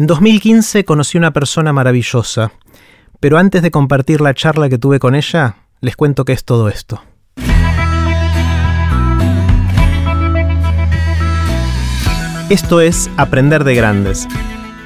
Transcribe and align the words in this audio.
En 0.00 0.06
2015 0.06 0.86
conocí 0.86 1.18
una 1.18 1.30
persona 1.30 1.74
maravillosa, 1.74 2.52
pero 3.20 3.36
antes 3.36 3.60
de 3.60 3.70
compartir 3.70 4.22
la 4.22 4.32
charla 4.32 4.70
que 4.70 4.78
tuve 4.78 4.98
con 4.98 5.14
ella, 5.14 5.56
les 5.82 5.94
cuento 5.94 6.24
qué 6.24 6.32
es 6.32 6.42
todo 6.42 6.70
esto. 6.70 7.02
Esto 12.48 12.80
es 12.80 13.10
Aprender 13.18 13.62
de 13.62 13.74
Grandes, 13.74 14.26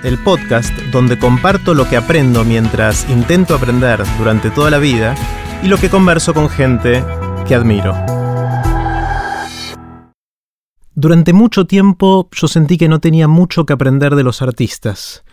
el 0.02 0.18
podcast 0.18 0.76
donde 0.90 1.16
comparto 1.16 1.74
lo 1.74 1.88
que 1.88 1.96
aprendo 1.96 2.44
mientras 2.44 3.08
intento 3.08 3.54
aprender 3.54 4.02
durante 4.18 4.50
toda 4.50 4.72
la 4.72 4.78
vida 4.78 5.14
y 5.62 5.68
lo 5.68 5.78
que 5.78 5.90
converso 5.90 6.34
con 6.34 6.48
gente 6.48 7.04
que 7.46 7.54
admiro. 7.54 7.94
Durante 10.96 11.32
mucho 11.32 11.66
tiempo 11.66 12.28
yo 12.30 12.46
sentí 12.46 12.78
que 12.78 12.88
no 12.88 13.00
tenía 13.00 13.26
mucho 13.26 13.66
que 13.66 13.72
aprender 13.72 14.14
de 14.14 14.22
los 14.22 14.42
artistas. 14.42 15.24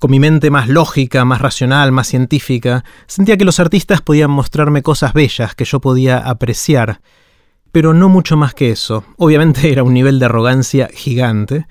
Con 0.00 0.10
mi 0.10 0.18
mente 0.18 0.50
más 0.50 0.68
lógica, 0.68 1.24
más 1.24 1.40
racional, 1.40 1.92
más 1.92 2.08
científica, 2.08 2.84
sentía 3.06 3.36
que 3.36 3.44
los 3.44 3.60
artistas 3.60 4.02
podían 4.02 4.32
mostrarme 4.32 4.82
cosas 4.82 5.12
bellas 5.12 5.54
que 5.54 5.64
yo 5.64 5.80
podía 5.80 6.18
apreciar, 6.18 7.00
pero 7.70 7.94
no 7.94 8.08
mucho 8.08 8.36
más 8.36 8.52
que 8.52 8.70
eso. 8.70 9.04
Obviamente 9.16 9.70
era 9.70 9.84
un 9.84 9.94
nivel 9.94 10.18
de 10.18 10.26
arrogancia 10.26 10.90
gigante, 10.92 11.68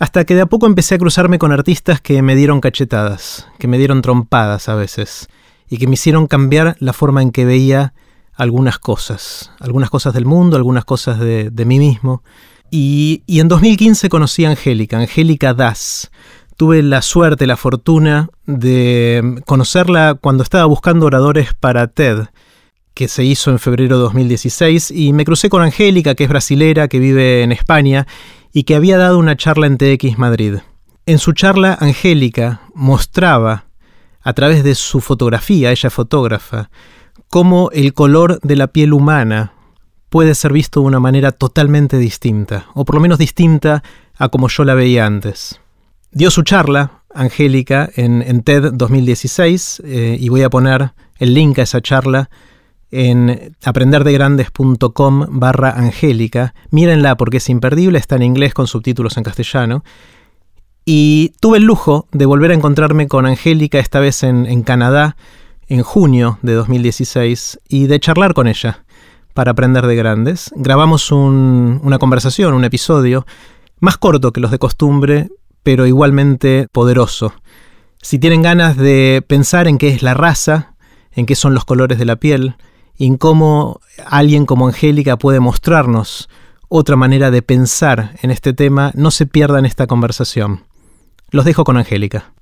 hasta 0.00 0.24
que 0.24 0.34
de 0.34 0.40
a 0.40 0.46
poco 0.46 0.66
empecé 0.66 0.94
a 0.94 0.98
cruzarme 0.98 1.38
con 1.38 1.52
artistas 1.52 2.00
que 2.00 2.22
me 2.22 2.36
dieron 2.36 2.60
cachetadas, 2.60 3.46
que 3.58 3.68
me 3.68 3.76
dieron 3.76 4.00
trompadas 4.00 4.70
a 4.70 4.74
veces, 4.74 5.28
y 5.68 5.76
que 5.76 5.86
me 5.86 5.94
hicieron 5.94 6.26
cambiar 6.26 6.76
la 6.78 6.94
forma 6.94 7.20
en 7.20 7.32
que 7.32 7.44
veía 7.44 7.92
algunas 8.34 8.78
cosas, 8.78 9.52
algunas 9.60 9.90
cosas 9.90 10.14
del 10.14 10.24
mundo, 10.24 10.56
algunas 10.56 10.86
cosas 10.86 11.18
de, 11.20 11.50
de 11.50 11.64
mí 11.66 11.78
mismo. 11.78 12.22
Y, 12.70 13.22
en 13.26 13.48
2015 13.48 14.08
conocí 14.08 14.44
a 14.44 14.50
Angélica, 14.50 14.98
Angélica 14.98 15.54
Das. 15.54 16.10
Tuve 16.56 16.82
la 16.82 17.02
suerte, 17.02 17.46
la 17.46 17.56
fortuna 17.56 18.28
de 18.46 19.40
conocerla 19.46 20.18
cuando 20.20 20.42
estaba 20.42 20.64
buscando 20.64 21.06
oradores 21.06 21.54
para 21.54 21.86
TED, 21.86 22.26
que 22.94 23.06
se 23.06 23.24
hizo 23.24 23.50
en 23.50 23.60
febrero 23.60 23.96
de 23.96 24.02
2016, 24.02 24.90
y 24.90 25.12
me 25.12 25.24
crucé 25.24 25.48
con 25.48 25.62
Angélica, 25.62 26.14
que 26.14 26.24
es 26.24 26.30
brasilera, 26.30 26.88
que 26.88 26.98
vive 26.98 27.42
en 27.42 27.52
España, 27.52 28.06
y 28.52 28.64
que 28.64 28.74
había 28.74 28.98
dado 28.98 29.18
una 29.18 29.36
charla 29.36 29.68
en 29.68 29.78
TX 29.78 30.18
Madrid. 30.18 30.56
En 31.06 31.18
su 31.18 31.32
charla, 31.32 31.78
Angélica 31.80 32.62
mostraba, 32.74 33.66
a 34.20 34.32
través 34.32 34.64
de 34.64 34.74
su 34.74 35.00
fotografía, 35.00 35.70
ella 35.70 35.90
fotógrafa, 35.90 36.70
cómo 37.28 37.70
el 37.72 37.94
color 37.94 38.40
de 38.42 38.56
la 38.56 38.66
piel 38.66 38.92
humana 38.92 39.52
puede 40.08 40.34
ser 40.34 40.52
visto 40.52 40.80
de 40.80 40.86
una 40.86 41.00
manera 41.00 41.32
totalmente 41.32 41.98
distinta, 41.98 42.66
o 42.74 42.84
por 42.84 42.94
lo 42.94 43.00
menos 43.00 43.18
distinta 43.18 43.82
a 44.16 44.28
como 44.28 44.48
yo 44.48 44.64
la 44.64 44.74
veía 44.74 45.06
antes. 45.06 45.60
Dio 46.10 46.30
su 46.30 46.42
charla, 46.42 47.02
Angélica, 47.14 47.88
en, 47.94 48.42
TED 48.42 48.72
2016, 48.72 49.82
eh, 49.84 50.16
y 50.18 50.28
voy 50.28 50.42
a 50.42 50.50
poner 50.50 50.92
el 51.18 51.34
link 51.34 51.58
a 51.58 51.62
esa 51.62 51.80
charla 51.80 52.30
en 52.90 53.54
aprenderdegrandes.com 53.64 55.26
barra 55.28 55.70
Angélica. 55.70 56.54
Mírenla 56.70 57.16
porque 57.16 57.36
es 57.36 57.48
imperdible, 57.50 57.98
está 57.98 58.16
en 58.16 58.22
inglés 58.22 58.54
con 58.54 58.66
subtítulos 58.66 59.16
en 59.18 59.24
castellano. 59.24 59.84
Y 60.86 61.34
tuve 61.40 61.58
el 61.58 61.64
lujo 61.64 62.06
de 62.12 62.24
volver 62.24 62.50
a 62.50 62.54
encontrarme 62.54 63.08
con 63.08 63.26
Angélica, 63.26 63.78
esta 63.78 64.00
vez 64.00 64.22
en 64.22 64.62
Canadá, 64.62 65.16
en 65.66 65.82
junio 65.82 66.38
de 66.40 66.54
2016, 66.54 67.60
y 67.68 67.88
de 67.88 68.00
charlar 68.00 68.32
con 68.32 68.48
ella 68.48 68.84
para 69.38 69.52
aprender 69.52 69.86
de 69.86 69.94
grandes. 69.94 70.50
Grabamos 70.56 71.12
una 71.12 71.98
conversación, 72.00 72.54
un 72.54 72.64
episodio, 72.64 73.24
más 73.78 73.96
corto 73.96 74.32
que 74.32 74.40
los 74.40 74.50
de 74.50 74.58
costumbre, 74.58 75.28
pero 75.62 75.86
igualmente 75.86 76.66
poderoso. 76.72 77.32
Si 78.02 78.18
tienen 78.18 78.42
ganas 78.42 78.76
de 78.76 79.22
pensar 79.24 79.68
en 79.68 79.78
qué 79.78 79.90
es 79.90 80.02
la 80.02 80.14
raza, 80.14 80.74
en 81.12 81.24
qué 81.24 81.36
son 81.36 81.54
los 81.54 81.64
colores 81.64 82.00
de 82.00 82.04
la 82.04 82.16
piel, 82.16 82.56
y 82.96 83.06
en 83.06 83.16
cómo 83.16 83.78
alguien 84.06 84.44
como 84.44 84.66
Angélica 84.66 85.16
puede 85.16 85.38
mostrarnos 85.38 86.28
otra 86.66 86.96
manera 86.96 87.30
de 87.30 87.40
pensar 87.40 88.16
en 88.22 88.32
este 88.32 88.54
tema, 88.54 88.90
no 88.96 89.12
se 89.12 89.24
pierdan 89.26 89.66
esta 89.66 89.86
conversación. 89.86 90.64
Los 91.30 91.44
dejo 91.44 91.62
con 91.62 91.76
Angélica. 91.76 92.32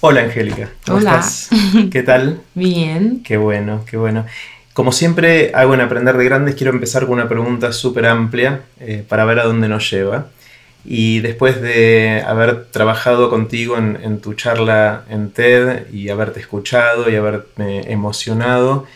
Hola 0.00 0.22
Angélica, 0.22 0.70
¿cómo 0.84 0.98
Hola. 0.98 1.20
estás? 1.20 1.50
¿Qué 1.92 2.02
tal? 2.02 2.40
Bien. 2.56 3.22
Qué 3.22 3.36
bueno, 3.36 3.84
qué 3.88 3.96
bueno. 3.96 4.26
Como 4.72 4.90
siempre 4.90 5.52
hago 5.54 5.74
en 5.74 5.82
Aprender 5.82 6.16
de 6.16 6.24
Grandes, 6.24 6.54
quiero 6.54 6.72
empezar 6.72 7.04
con 7.04 7.14
una 7.14 7.28
pregunta 7.28 7.72
súper 7.72 8.06
amplia 8.06 8.62
eh, 8.80 9.04
para 9.06 9.26
ver 9.26 9.38
a 9.38 9.44
dónde 9.44 9.68
nos 9.68 9.90
lleva. 9.90 10.28
Y 10.84 11.20
después 11.20 11.60
de 11.60 12.24
haber 12.26 12.64
trabajado 12.66 13.28
contigo 13.28 13.76
en, 13.76 14.20
tu 14.20 14.32
charla 14.34 15.04
en 15.10 15.30
TED 15.30 15.92
y 15.92 16.08
haberte 16.08 16.40
escuchado 16.40 17.10
y 17.10 17.16
haberme 17.16 17.92
emocionado, 17.92 18.86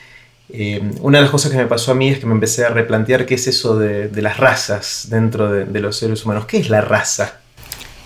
eh, 0.48 0.82
una 1.00 1.18
de 1.18 1.22
las 1.22 1.30
cosas 1.30 1.52
que 1.52 1.58
me 1.58 1.66
pasó 1.66 1.92
a 1.92 1.94
mí 1.94 2.08
es 2.08 2.18
que 2.18 2.26
me 2.26 2.32
empecé 2.32 2.64
a 2.64 2.70
replantear 2.70 3.26
qué 3.26 3.34
es 3.34 3.46
eso 3.46 3.78
de, 3.78 4.10
las 4.22 4.38
razas 4.38 5.08
dentro 5.10 5.52
de, 5.52 5.80
los 5.80 5.96
seres 5.96 6.24
humanos. 6.24 6.46
¿Qué 6.46 6.56
es 6.56 6.70
la 6.70 6.80
raza? 6.80 7.40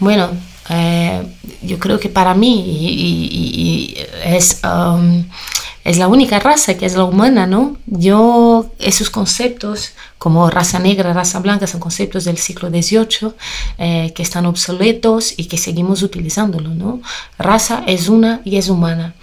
Bueno, 0.00 0.30
eh, 0.68 1.22
yo 1.62 1.78
creo 1.78 2.00
que 2.00 2.08
para 2.08 2.34
mí 2.34 3.94
es... 4.24 4.60
Um, 4.64 5.24
es 5.90 5.98
la 5.98 6.06
única 6.06 6.38
raza 6.38 6.76
que 6.76 6.86
es 6.86 6.94
la 6.94 7.02
humana, 7.02 7.48
¿no? 7.48 7.76
Yo, 7.86 8.70
esos 8.78 9.10
conceptos 9.10 9.92
como 10.18 10.48
raza 10.48 10.78
negra, 10.78 11.12
raza 11.12 11.40
blanca, 11.40 11.66
son 11.66 11.80
conceptos 11.80 12.24
del 12.24 12.38
siglo 12.38 12.70
XVIII 12.70 13.32
eh, 13.78 14.12
que 14.14 14.22
están 14.22 14.46
obsoletos 14.46 15.34
y 15.36 15.46
que 15.46 15.58
seguimos 15.58 16.04
utilizándolo, 16.04 16.70
¿no? 16.74 17.00
Raza 17.38 17.82
es 17.88 18.08
una 18.08 18.40
y 18.44 18.56
es 18.56 18.68
humana. 18.68 19.14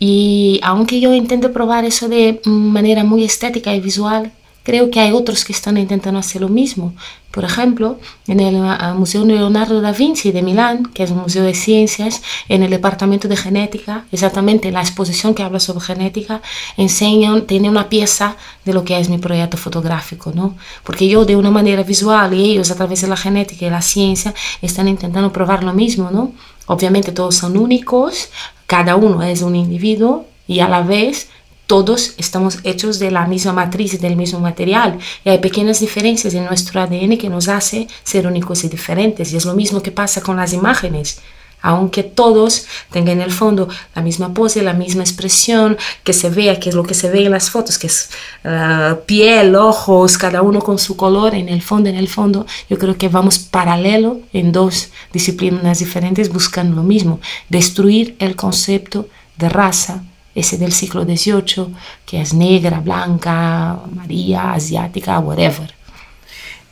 Y 0.00 0.58
aunque 0.64 0.98
yo 0.98 1.14
intento 1.14 1.52
probar 1.52 1.84
eso 1.84 2.08
de 2.08 2.40
manera 2.44 3.04
muy 3.04 3.22
estética 3.22 3.72
y 3.72 3.80
visual, 3.80 4.32
creo 4.68 4.90
que 4.90 5.00
hay 5.00 5.12
otros 5.12 5.46
que 5.46 5.54
están 5.54 5.78
intentando 5.78 6.20
hacer 6.20 6.42
lo 6.42 6.50
mismo. 6.50 6.92
Por 7.30 7.42
ejemplo, 7.42 7.98
en 8.26 8.38
el 8.38 8.56
ah, 8.62 8.92
Museo 8.94 9.24
Leonardo 9.24 9.80
da 9.80 9.92
Vinci 9.92 10.30
de 10.30 10.42
Milán, 10.42 10.84
que 10.92 11.04
es 11.04 11.10
un 11.10 11.20
museo 11.20 11.42
de 11.42 11.54
ciencias, 11.54 12.20
en 12.50 12.62
el 12.62 12.68
departamento 12.68 13.28
de 13.28 13.36
genética, 13.38 14.04
exactamente 14.12 14.70
la 14.70 14.82
exposición 14.82 15.34
que 15.34 15.42
habla 15.42 15.58
sobre 15.58 15.80
genética, 15.80 16.42
enseñan, 16.76 17.46
tiene 17.46 17.70
una 17.70 17.88
pieza 17.88 18.36
de 18.66 18.74
lo 18.74 18.84
que 18.84 19.00
es 19.00 19.08
mi 19.08 19.16
proyecto 19.16 19.56
fotográfico, 19.56 20.32
¿no? 20.34 20.54
Porque 20.84 21.08
yo 21.08 21.24
de 21.24 21.36
una 21.36 21.50
manera 21.50 21.82
visual 21.82 22.34
y 22.34 22.50
ellos 22.50 22.70
a 22.70 22.74
través 22.74 23.00
de 23.00 23.08
la 23.08 23.16
genética 23.16 23.64
y 23.64 23.70
la 23.70 23.80
ciencia 23.80 24.34
están 24.60 24.86
intentando 24.86 25.32
probar 25.32 25.64
lo 25.64 25.72
mismo, 25.72 26.10
¿no? 26.10 26.32
Obviamente 26.66 27.12
todos 27.12 27.36
son 27.36 27.56
únicos, 27.56 28.28
cada 28.66 28.96
uno 28.96 29.22
es 29.22 29.40
un 29.40 29.56
individuo 29.56 30.26
y 30.46 30.60
a 30.60 30.68
la 30.68 30.82
vez 30.82 31.28
todos 31.68 32.14
estamos 32.16 32.60
hechos 32.64 32.98
de 32.98 33.10
la 33.10 33.26
misma 33.26 33.52
matriz 33.52 33.92
y 33.92 33.98
del 33.98 34.16
mismo 34.16 34.40
material. 34.40 34.98
Y 35.22 35.28
hay 35.28 35.38
pequeñas 35.38 35.80
diferencias 35.80 36.32
en 36.32 36.46
nuestro 36.46 36.80
ADN 36.80 37.18
que 37.18 37.28
nos 37.28 37.46
hace 37.46 37.86
ser 38.02 38.26
únicos 38.26 38.64
y 38.64 38.70
diferentes. 38.70 39.32
Y 39.32 39.36
es 39.36 39.44
lo 39.44 39.54
mismo 39.54 39.82
que 39.82 39.92
pasa 39.92 40.22
con 40.22 40.38
las 40.38 40.54
imágenes. 40.54 41.20
Aunque 41.60 42.04
todos 42.04 42.64
tengan 42.90 43.18
en 43.18 43.20
el 43.20 43.32
fondo 43.32 43.68
la 43.94 44.00
misma 44.00 44.32
pose, 44.32 44.62
la 44.62 44.72
misma 44.72 45.02
expresión, 45.02 45.76
que 46.04 46.14
se 46.14 46.30
vea, 46.30 46.58
que 46.58 46.70
es 46.70 46.74
lo 46.74 46.84
que 46.84 46.94
se 46.94 47.10
ve 47.10 47.26
en 47.26 47.32
las 47.32 47.50
fotos, 47.50 47.76
que 47.76 47.88
es 47.88 48.08
uh, 48.44 49.04
piel, 49.04 49.54
ojos, 49.54 50.16
cada 50.16 50.40
uno 50.40 50.60
con 50.60 50.78
su 50.78 50.96
color, 50.96 51.34
en 51.34 51.50
el 51.50 51.60
fondo, 51.60 51.90
en 51.90 51.96
el 51.96 52.08
fondo, 52.08 52.46
yo 52.70 52.78
creo 52.78 52.96
que 52.96 53.08
vamos 53.08 53.40
paralelo 53.40 54.20
en 54.32 54.52
dos 54.52 54.88
disciplinas 55.12 55.80
diferentes 55.80 56.32
buscando 56.32 56.76
lo 56.76 56.82
mismo, 56.82 57.20
destruir 57.50 58.16
el 58.20 58.36
concepto 58.36 59.08
de 59.36 59.48
raza, 59.48 60.04
ese 60.38 60.58
del 60.58 60.72
siglo 60.72 61.04
XVIII, 61.04 61.74
que 62.06 62.20
es 62.20 62.34
negra, 62.34 62.80
blanca, 62.80 63.72
amarilla, 63.72 64.54
asiática, 64.54 65.18
whatever. 65.18 65.74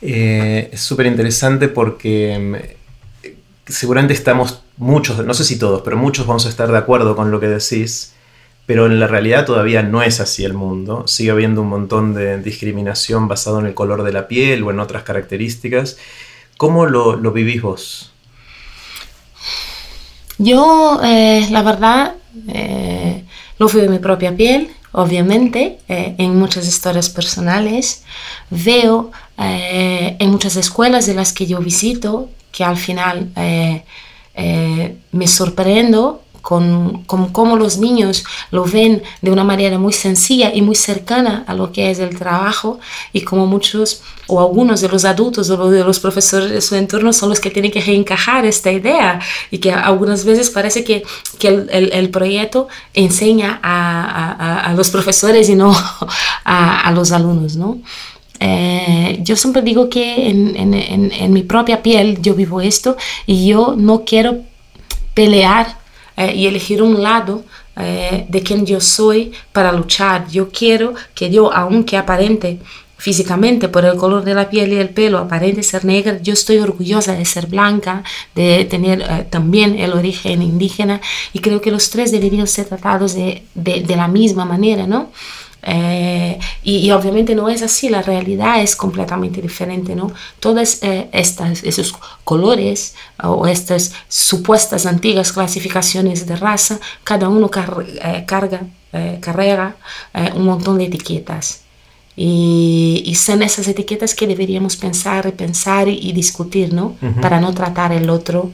Eh, 0.01 0.69
es 0.71 0.81
súper 0.81 1.07
interesante 1.07 1.67
porque 1.67 2.37
mm, 3.23 3.31
seguramente 3.67 4.13
estamos 4.13 4.61
muchos, 4.77 5.23
no 5.25 5.33
sé 5.33 5.43
si 5.43 5.57
todos, 5.57 5.81
pero 5.81 5.97
muchos 5.97 6.27
vamos 6.27 6.45
a 6.45 6.49
estar 6.49 6.71
de 6.71 6.77
acuerdo 6.77 7.15
con 7.15 7.31
lo 7.31 7.39
que 7.39 7.47
decís, 7.47 8.13
pero 8.65 8.85
en 8.85 8.99
la 8.99 9.07
realidad 9.07 9.45
todavía 9.45 9.81
no 9.81 10.03
es 10.03 10.19
así 10.19 10.43
el 10.43 10.53
mundo. 10.53 11.07
Sigue 11.07 11.31
habiendo 11.31 11.61
un 11.61 11.69
montón 11.69 12.13
de 12.13 12.37
discriminación 12.41 13.27
basado 13.27 13.59
en 13.59 13.65
el 13.65 13.73
color 13.73 14.03
de 14.03 14.11
la 14.11 14.27
piel 14.27 14.63
o 14.63 14.71
en 14.71 14.79
otras 14.79 15.03
características. 15.03 15.97
¿Cómo 16.57 16.85
lo, 16.85 17.15
lo 17.15 17.31
vivís 17.31 17.61
vos? 17.61 18.11
Yo, 20.37 20.99
eh, 21.03 21.47
la 21.49 21.63
verdad, 21.63 22.15
eh, 22.49 23.23
lo 23.57 23.67
veo 23.67 23.85
en 23.85 23.91
mi 23.91 23.99
propia 23.99 24.35
piel, 24.35 24.69
obviamente, 24.91 25.79
eh, 25.87 26.15
en 26.17 26.37
muchas 26.37 26.67
historias 26.67 27.09
personales. 27.09 28.03
Veo 28.49 29.11
eh, 29.37 30.15
en 30.19 30.29
muchas 30.31 30.55
escuelas 30.55 31.05
de 31.05 31.13
las 31.13 31.33
que 31.33 31.45
yo 31.45 31.59
visito 31.59 32.29
que 32.51 32.63
al 32.63 32.77
final 32.77 33.29
eh, 33.35 33.83
me 35.11 35.27
sorprendo 35.27 36.23
con, 36.47 37.03
con 37.03 37.27
cómo 37.33 37.57
los 37.57 37.77
niños 37.77 38.23
lo 38.51 38.63
ven 38.63 39.03
de 39.21 39.31
una 39.31 39.43
manera 39.43 39.77
muy 39.77 39.91
sencilla 39.91 40.49
y 40.55 40.61
muy 40.61 40.75
cercana 40.75 41.43
a 41.45 41.53
lo 41.53 41.73
que 41.73 41.91
es 41.91 41.99
el 41.99 42.17
trabajo 42.17 42.79
y 43.11 43.23
como 43.23 43.45
muchos 43.47 44.01
o 44.27 44.39
algunos 44.39 44.79
de 44.79 44.87
los 44.87 45.03
adultos 45.03 45.49
o 45.49 45.69
de 45.69 45.83
los 45.83 45.99
profesores 45.99 46.49
de 46.49 46.61
su 46.61 46.75
entorno 46.75 47.11
son 47.11 47.27
los 47.27 47.41
que 47.41 47.51
tienen 47.51 47.69
que 47.69 47.81
reencajar 47.81 48.45
esta 48.45 48.71
idea 48.71 49.19
y 49.51 49.57
que 49.57 49.73
algunas 49.73 50.23
veces 50.23 50.49
parece 50.49 50.85
que, 50.85 51.03
que 51.37 51.49
el, 51.49 51.69
el, 51.69 51.91
el, 51.91 52.09
proyecto 52.11 52.69
enseña 52.93 53.59
a, 53.61 54.05
a, 54.39 54.59
a, 54.71 54.73
los 54.73 54.89
profesores 54.89 55.49
y 55.49 55.55
no 55.55 55.75
a, 56.45 56.79
a 56.79 56.91
los 56.93 57.11
alumnos, 57.11 57.57
¿no? 57.57 57.79
Eh, 58.39 59.19
yo 59.21 59.35
siempre 59.35 59.61
digo 59.63 59.89
que 59.89 60.29
en, 60.29 60.55
en, 60.55 60.73
en, 60.73 61.11
en, 61.11 61.33
mi 61.33 61.43
propia 61.43 61.83
piel 61.83 62.21
yo 62.21 62.35
vivo 62.35 62.61
esto 62.61 62.95
y 63.25 63.47
yo 63.47 63.75
no 63.77 64.05
quiero 64.05 64.37
pelear 65.13 65.86
eh, 66.17 66.33
y 66.35 66.47
elegir 66.47 66.81
un 66.81 67.01
lado 67.01 67.43
eh, 67.77 68.25
de 68.27 68.41
quien 68.41 68.65
yo 68.65 68.81
soy 68.81 69.31
para 69.51 69.71
luchar. 69.71 70.27
Yo 70.29 70.49
quiero 70.49 70.95
que 71.13 71.29
yo, 71.29 71.53
aunque 71.53 71.95
aparente 71.95 72.59
físicamente 72.97 73.69
por 73.69 73.85
el 73.85 73.95
color 73.95 74.23
de 74.23 74.33
la 74.33 74.49
piel 74.49 74.73
y 74.73 74.77
el 74.77 74.89
pelo 74.89 75.19
aparente 75.19 75.61
ser 75.61 75.85
negra, 75.85 76.19
yo 76.21 76.33
estoy 76.33 76.57
orgullosa 76.57 77.13
de 77.13 77.25
ser 77.25 77.45
blanca, 77.45 78.03
de 78.33 78.65
tener 78.65 79.01
eh, 79.01 79.27
también 79.29 79.77
el 79.77 79.93
origen 79.93 80.41
indígena 80.41 80.99
y 81.31 81.39
creo 81.39 81.61
que 81.61 81.69
los 81.69 81.91
tres 81.91 82.11
deberían 82.11 82.47
ser 82.47 82.65
tratados 82.65 83.13
de, 83.13 83.43
de, 83.53 83.81
de 83.81 83.95
la 83.95 84.07
misma 84.07 84.45
manera, 84.45 84.87
¿no? 84.87 85.11
Eh, 85.69 86.39
y, 86.63 86.77
y, 86.77 86.91
obviamente 86.91 87.35
no 87.35 87.49
es 87.49 87.61
así, 87.61 87.89
la 87.89 88.01
realidad 88.01 88.61
es 88.61 88.77
completamente 88.77 89.41
diferente, 89.41 89.95
¿no? 89.95 90.13
Todas 90.39 90.81
eh, 90.81 91.09
estas, 91.11 91.61
esos 91.63 91.93
colores 92.23 92.95
o 93.21 93.45
estas 93.47 93.91
supuestas 94.07 94.85
antiguas 94.85 95.33
clasificaciones 95.33 96.25
de 96.25 96.37
raza, 96.37 96.79
cada 97.03 97.27
uno 97.27 97.49
car 97.49 97.85
eh, 97.85 98.23
carga, 98.25 98.61
carrera 99.19 99.75
un 100.35 100.45
montón 100.45 100.77
de 100.77 100.85
etiquetas. 100.85 101.61
Y, 102.15 103.03
y, 103.05 103.13
son 103.15 103.43
esas 103.43 103.67
etiquetas 103.67 104.15
que 104.15 104.25
deberíamos 104.25 104.77
pensar, 104.77 105.25
repensar 105.25 105.89
y, 105.89 105.99
y 106.01 106.13
discutir, 106.13 106.73
¿no? 106.73 106.95
Uh 107.01 107.07
-huh. 107.07 107.21
Para 107.21 107.39
no 107.41 107.53
tratar 107.53 107.91
el 107.91 108.09
otro 108.09 108.51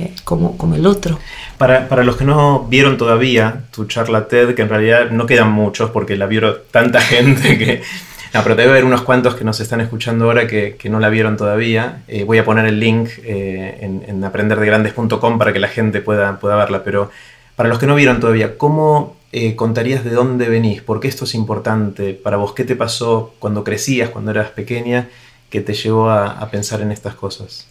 eh, 0.00 0.14
como, 0.24 0.74
el 0.74 0.86
otro. 0.86 1.18
Para, 1.58 1.88
para, 1.88 2.04
los 2.04 2.16
que 2.16 2.24
no 2.24 2.66
vieron 2.70 2.96
todavía 2.96 3.64
tu 3.70 3.84
charla 3.84 4.28
TED, 4.28 4.54
que 4.54 4.62
en 4.62 4.70
realidad 4.70 5.10
no 5.10 5.26
quedan 5.26 5.50
muchos 5.52 5.90
porque 5.90 6.16
la 6.16 6.26
vieron 6.26 6.56
tanta 6.70 7.00
gente 7.00 7.58
que... 7.58 7.82
No, 8.32 8.42
pero 8.44 8.54
debe 8.54 8.70
haber 8.70 8.84
unos 8.84 9.02
cuantos 9.02 9.34
que 9.34 9.44
nos 9.44 9.58
están 9.58 9.80
escuchando 9.80 10.26
ahora 10.26 10.46
que, 10.46 10.76
que 10.76 10.88
no 10.88 11.00
la 11.00 11.08
vieron 11.08 11.36
todavía. 11.36 12.02
Eh, 12.06 12.22
voy 12.22 12.38
a 12.38 12.44
poner 12.44 12.64
el 12.64 12.78
link 12.78 13.08
eh, 13.24 13.78
en, 13.80 14.04
en 14.06 14.22
aprenderdegrandes.com 14.22 15.36
para 15.36 15.52
que 15.52 15.58
la 15.58 15.66
gente 15.66 16.00
pueda, 16.00 16.38
pueda 16.38 16.54
verla. 16.54 16.84
Pero 16.84 17.10
para 17.56 17.68
los 17.68 17.80
que 17.80 17.86
no 17.86 17.96
vieron 17.96 18.20
todavía, 18.20 18.56
¿cómo 18.56 19.16
contarías 19.56 20.04
de 20.04 20.10
dónde 20.10 20.48
venís? 20.48 20.80
¿Por 20.80 21.00
qué 21.00 21.08
esto 21.08 21.24
es 21.24 21.34
importante 21.34 22.14
para 22.14 22.36
vos? 22.36 22.54
¿Qué 22.54 22.62
te 22.62 22.76
pasó 22.76 23.34
cuando 23.40 23.64
crecías, 23.64 24.10
cuando 24.10 24.30
eras 24.30 24.50
pequeña, 24.50 25.08
que 25.50 25.60
te 25.60 25.74
llevó 25.74 26.08
a, 26.08 26.30
a 26.30 26.50
pensar 26.50 26.80
en 26.82 26.92
estas 26.92 27.16
cosas? 27.16 27.66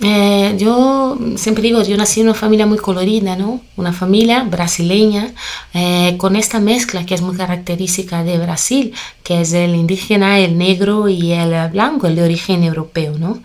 Eh, 0.00 0.54
yo 0.58 1.18
siempre 1.36 1.62
digo, 1.62 1.82
yo 1.82 1.96
nací 1.96 2.20
en 2.20 2.28
una 2.28 2.34
familia 2.34 2.66
muy 2.66 2.78
colorida, 2.78 3.34
¿no? 3.34 3.60
Una 3.76 3.92
familia 3.92 4.44
brasileña 4.44 5.32
eh, 5.74 6.14
con 6.18 6.36
esta 6.36 6.60
mezcla 6.60 7.04
que 7.04 7.14
es 7.14 7.22
muy 7.22 7.36
característica 7.36 8.22
de 8.22 8.38
Brasil, 8.38 8.94
que 9.24 9.40
es 9.40 9.52
el 9.52 9.74
indígena, 9.74 10.38
el 10.38 10.56
negro 10.56 11.08
y 11.08 11.32
el 11.32 11.68
blanco, 11.70 12.06
el 12.06 12.14
de 12.14 12.22
origen 12.22 12.62
europeo, 12.62 13.18
¿no? 13.18 13.40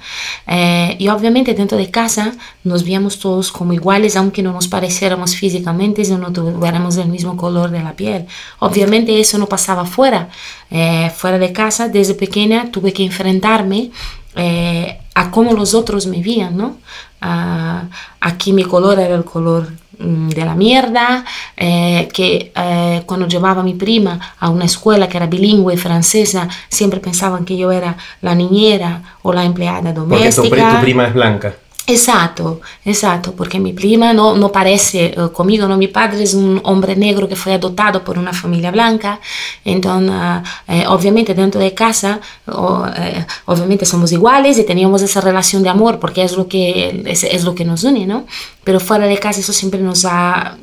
Eh, 0.47 0.95
y 0.99 1.07
obviamente 1.07 1.55
dentro 1.55 1.77
de 1.77 1.89
casa 1.89 2.33
nos 2.63 2.83
veíamos 2.83 3.17
todos 3.17 3.51
como 3.51 3.73
iguales, 3.73 4.15
aunque 4.15 4.43
no 4.43 4.53
nos 4.53 4.67
pareciéramos 4.67 5.35
físicamente 5.35 6.03
y 6.03 6.11
no 6.11 6.31
tuviéramos 6.31 6.97
el 6.97 7.07
mismo 7.07 7.35
color 7.35 7.71
de 7.71 7.81
la 7.81 7.95
piel. 7.95 8.27
Obviamente 8.59 9.19
eso 9.19 9.39
no 9.39 9.47
pasaba 9.47 9.85
fuera. 9.85 10.29
Eh, 10.69 11.11
fuera 11.15 11.37
de 11.39 11.51
casa, 11.51 11.87
desde 11.87 12.13
pequeña 12.13 12.71
tuve 12.71 12.93
que 12.93 13.03
enfrentarme 13.03 13.91
eh, 14.35 14.99
a 15.15 15.31
cómo 15.31 15.53
los 15.53 15.73
otros 15.73 16.07
me 16.07 16.21
veían, 16.21 16.57
¿no? 16.57 16.77
Uh, 17.21 17.87
aquí 18.19 18.51
mi 18.51 18.63
color 18.63 18.99
era 18.99 19.15
el 19.15 19.23
color 19.23 19.69
mm, 19.97 20.29
de 20.29 20.45
la 20.45 20.55
mierda, 20.55 21.23
eh, 21.55 22.09
que 22.11 22.51
eh, 22.53 23.03
cuando 23.05 23.27
llevaba 23.27 23.61
a 23.61 23.63
mi 23.63 23.75
prima 23.75 24.19
a 24.39 24.49
una 24.49 24.65
escuela 24.65 25.07
que 25.07 25.17
era 25.17 25.27
bilingüe 25.27 25.77
francesa, 25.77 26.49
siempre 26.67 26.99
pensaban 26.99 27.45
que 27.45 27.55
yo 27.55 27.71
era 27.71 27.95
la 28.21 28.35
niñera 28.35 29.17
o 29.21 29.31
la 29.31 29.45
empleada 29.45 29.93
doméstica. 29.93 30.49
Porque 30.49 30.63
tu, 30.63 30.75
tu 30.75 30.81
prima 30.81 31.07
es 31.07 31.13
blanca. 31.13 31.53
Exacto, 31.85 32.61
exacto, 32.85 33.33
porque 33.35 33.59
mi 33.59 33.73
prima 33.73 34.13
no, 34.13 34.37
no 34.37 34.53
parece 34.53 35.13
uh, 35.17 35.33
conmigo, 35.33 35.67
¿no? 35.67 35.75
mi 35.75 35.89
padre 35.89 36.23
es 36.23 36.33
un 36.33 36.61
hombre 36.63 36.95
negro 36.95 37.27
que 37.27 37.35
fue 37.35 37.53
adoptado 37.53 38.05
por 38.05 38.17
una 38.17 38.31
familia 38.31 38.71
blanca, 38.71 39.19
entonces 39.65 40.09
uh, 40.09 40.93
obviamente 40.93 41.33
dentro 41.33 41.59
de 41.59 41.73
casa 41.73 42.21
obviamente 42.45 43.85
somos 43.85 44.13
iguales 44.13 44.57
y 44.59 44.63
teníamos 44.63 45.01
esa 45.01 45.19
relación 45.19 45.61
de 45.61 45.69
amor 45.69 45.99
porque 45.99 46.23
es 46.23 46.37
lo 46.37 46.47
que, 46.47 47.03
es, 47.05 47.25
es, 47.25 47.43
lo 47.43 47.53
que 47.53 47.65
nos 47.65 47.83
une, 47.83 48.05
¿no? 48.05 48.27
pero 48.63 48.79
fuera 48.79 49.05
de 49.05 49.17
casa 49.17 49.41
eso 49.41 49.51
siempre 49.51 49.81
nos 49.81 50.05
ha, 50.05 50.57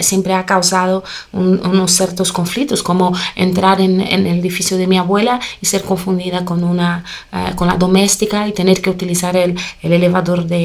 siempre 0.00 0.34
ha 0.34 0.44
causado 0.44 1.04
un, 1.32 1.64
unos 1.64 1.92
ciertos 1.92 2.32
conflictos, 2.32 2.82
como 2.82 3.16
entrar 3.36 3.80
en, 3.80 4.00
en, 4.00 4.26
el 4.26 4.40
edificio 4.40 4.76
de 4.76 4.88
mi 4.88 4.98
abuela 4.98 5.38
y 5.60 5.66
ser 5.66 5.82
confundida 5.82 6.44
con, 6.44 6.64
una, 6.64 7.04
con 7.54 7.68
la 7.68 7.76
doméstica 7.76 8.48
y 8.48 8.52
tener 8.52 8.82
que 8.82 8.90
utilizar 8.90 9.36
el, 9.36 9.56
el 9.82 9.92
elevador 9.92 10.44
de 10.44 10.63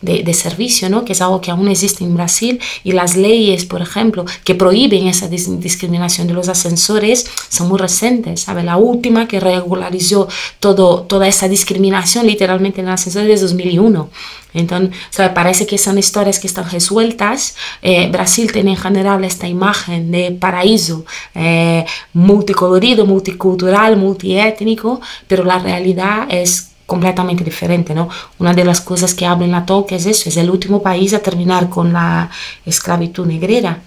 de, 0.00 0.34
servicio, 0.34 0.88
¿no? 0.88 1.04
que 1.04 1.12
es 1.12 1.20
algo 1.20 1.40
que 1.40 1.50
aún 1.50 1.68
existe 1.68 2.04
en 2.04 2.14
Brasil, 2.14 2.60
y 2.84 2.92
las 2.92 3.16
leyes, 3.16 3.64
por 3.64 3.82
ejemplo, 3.82 4.24
que 4.44 4.54
prohíben 4.54 5.06
esa 5.08 5.28
discriminación 5.28 6.26
de 6.28 6.34
los 6.34 6.48
ascensores 6.48 7.26
son 7.48 7.68
muy 7.68 7.78
recientes. 7.78 8.40
¿sabe? 8.42 8.62
La 8.62 8.76
última 8.76 9.26
que 9.26 9.40
regularizó 9.40 10.28
todo, 10.60 11.02
toda 11.02 11.26
esa 11.28 11.48
discriminación 11.48 12.26
literalmente 12.26 12.80
en 12.80 12.88
el 12.88 12.94
ascensor 12.94 13.28
es 13.28 13.40
2001. 13.40 14.10
Entonces, 14.54 14.96
¿sabe? 15.10 15.34
parece 15.34 15.66
que 15.66 15.78
son 15.78 15.98
historias 15.98 16.38
que 16.38 16.46
están 16.46 16.70
resueltas. 16.70 17.54
Eh, 17.82 18.08
Brasil 18.10 18.50
tiene 18.52 18.70
en 18.70 18.76
general 18.76 19.24
esta 19.24 19.46
imagen 19.46 20.10
de 20.10 20.30
paraíso 20.32 21.04
eh, 21.34 21.84
multicolorido, 22.12 23.06
multicultural, 23.06 23.96
multiétnico, 23.96 25.00
pero 25.26 25.44
la 25.44 25.58
realidad 25.58 26.26
es 26.30 26.70
completamente 26.88 27.44
diferente, 27.44 27.94
¿no? 27.94 28.08
Una 28.38 28.54
de 28.54 28.64
las 28.64 28.80
cosas 28.80 29.12
que 29.12 29.26
hablo 29.26 29.44
en 29.44 29.52
la 29.52 29.66
talk 29.66 29.92
es 29.92 30.06
eso, 30.06 30.30
es 30.30 30.38
el 30.38 30.48
último 30.48 30.80
país 30.80 31.12
a 31.12 31.18
terminar 31.18 31.68
con 31.68 31.92
la 31.92 32.30
esclavitud 32.64 33.26
negrera. 33.26 33.82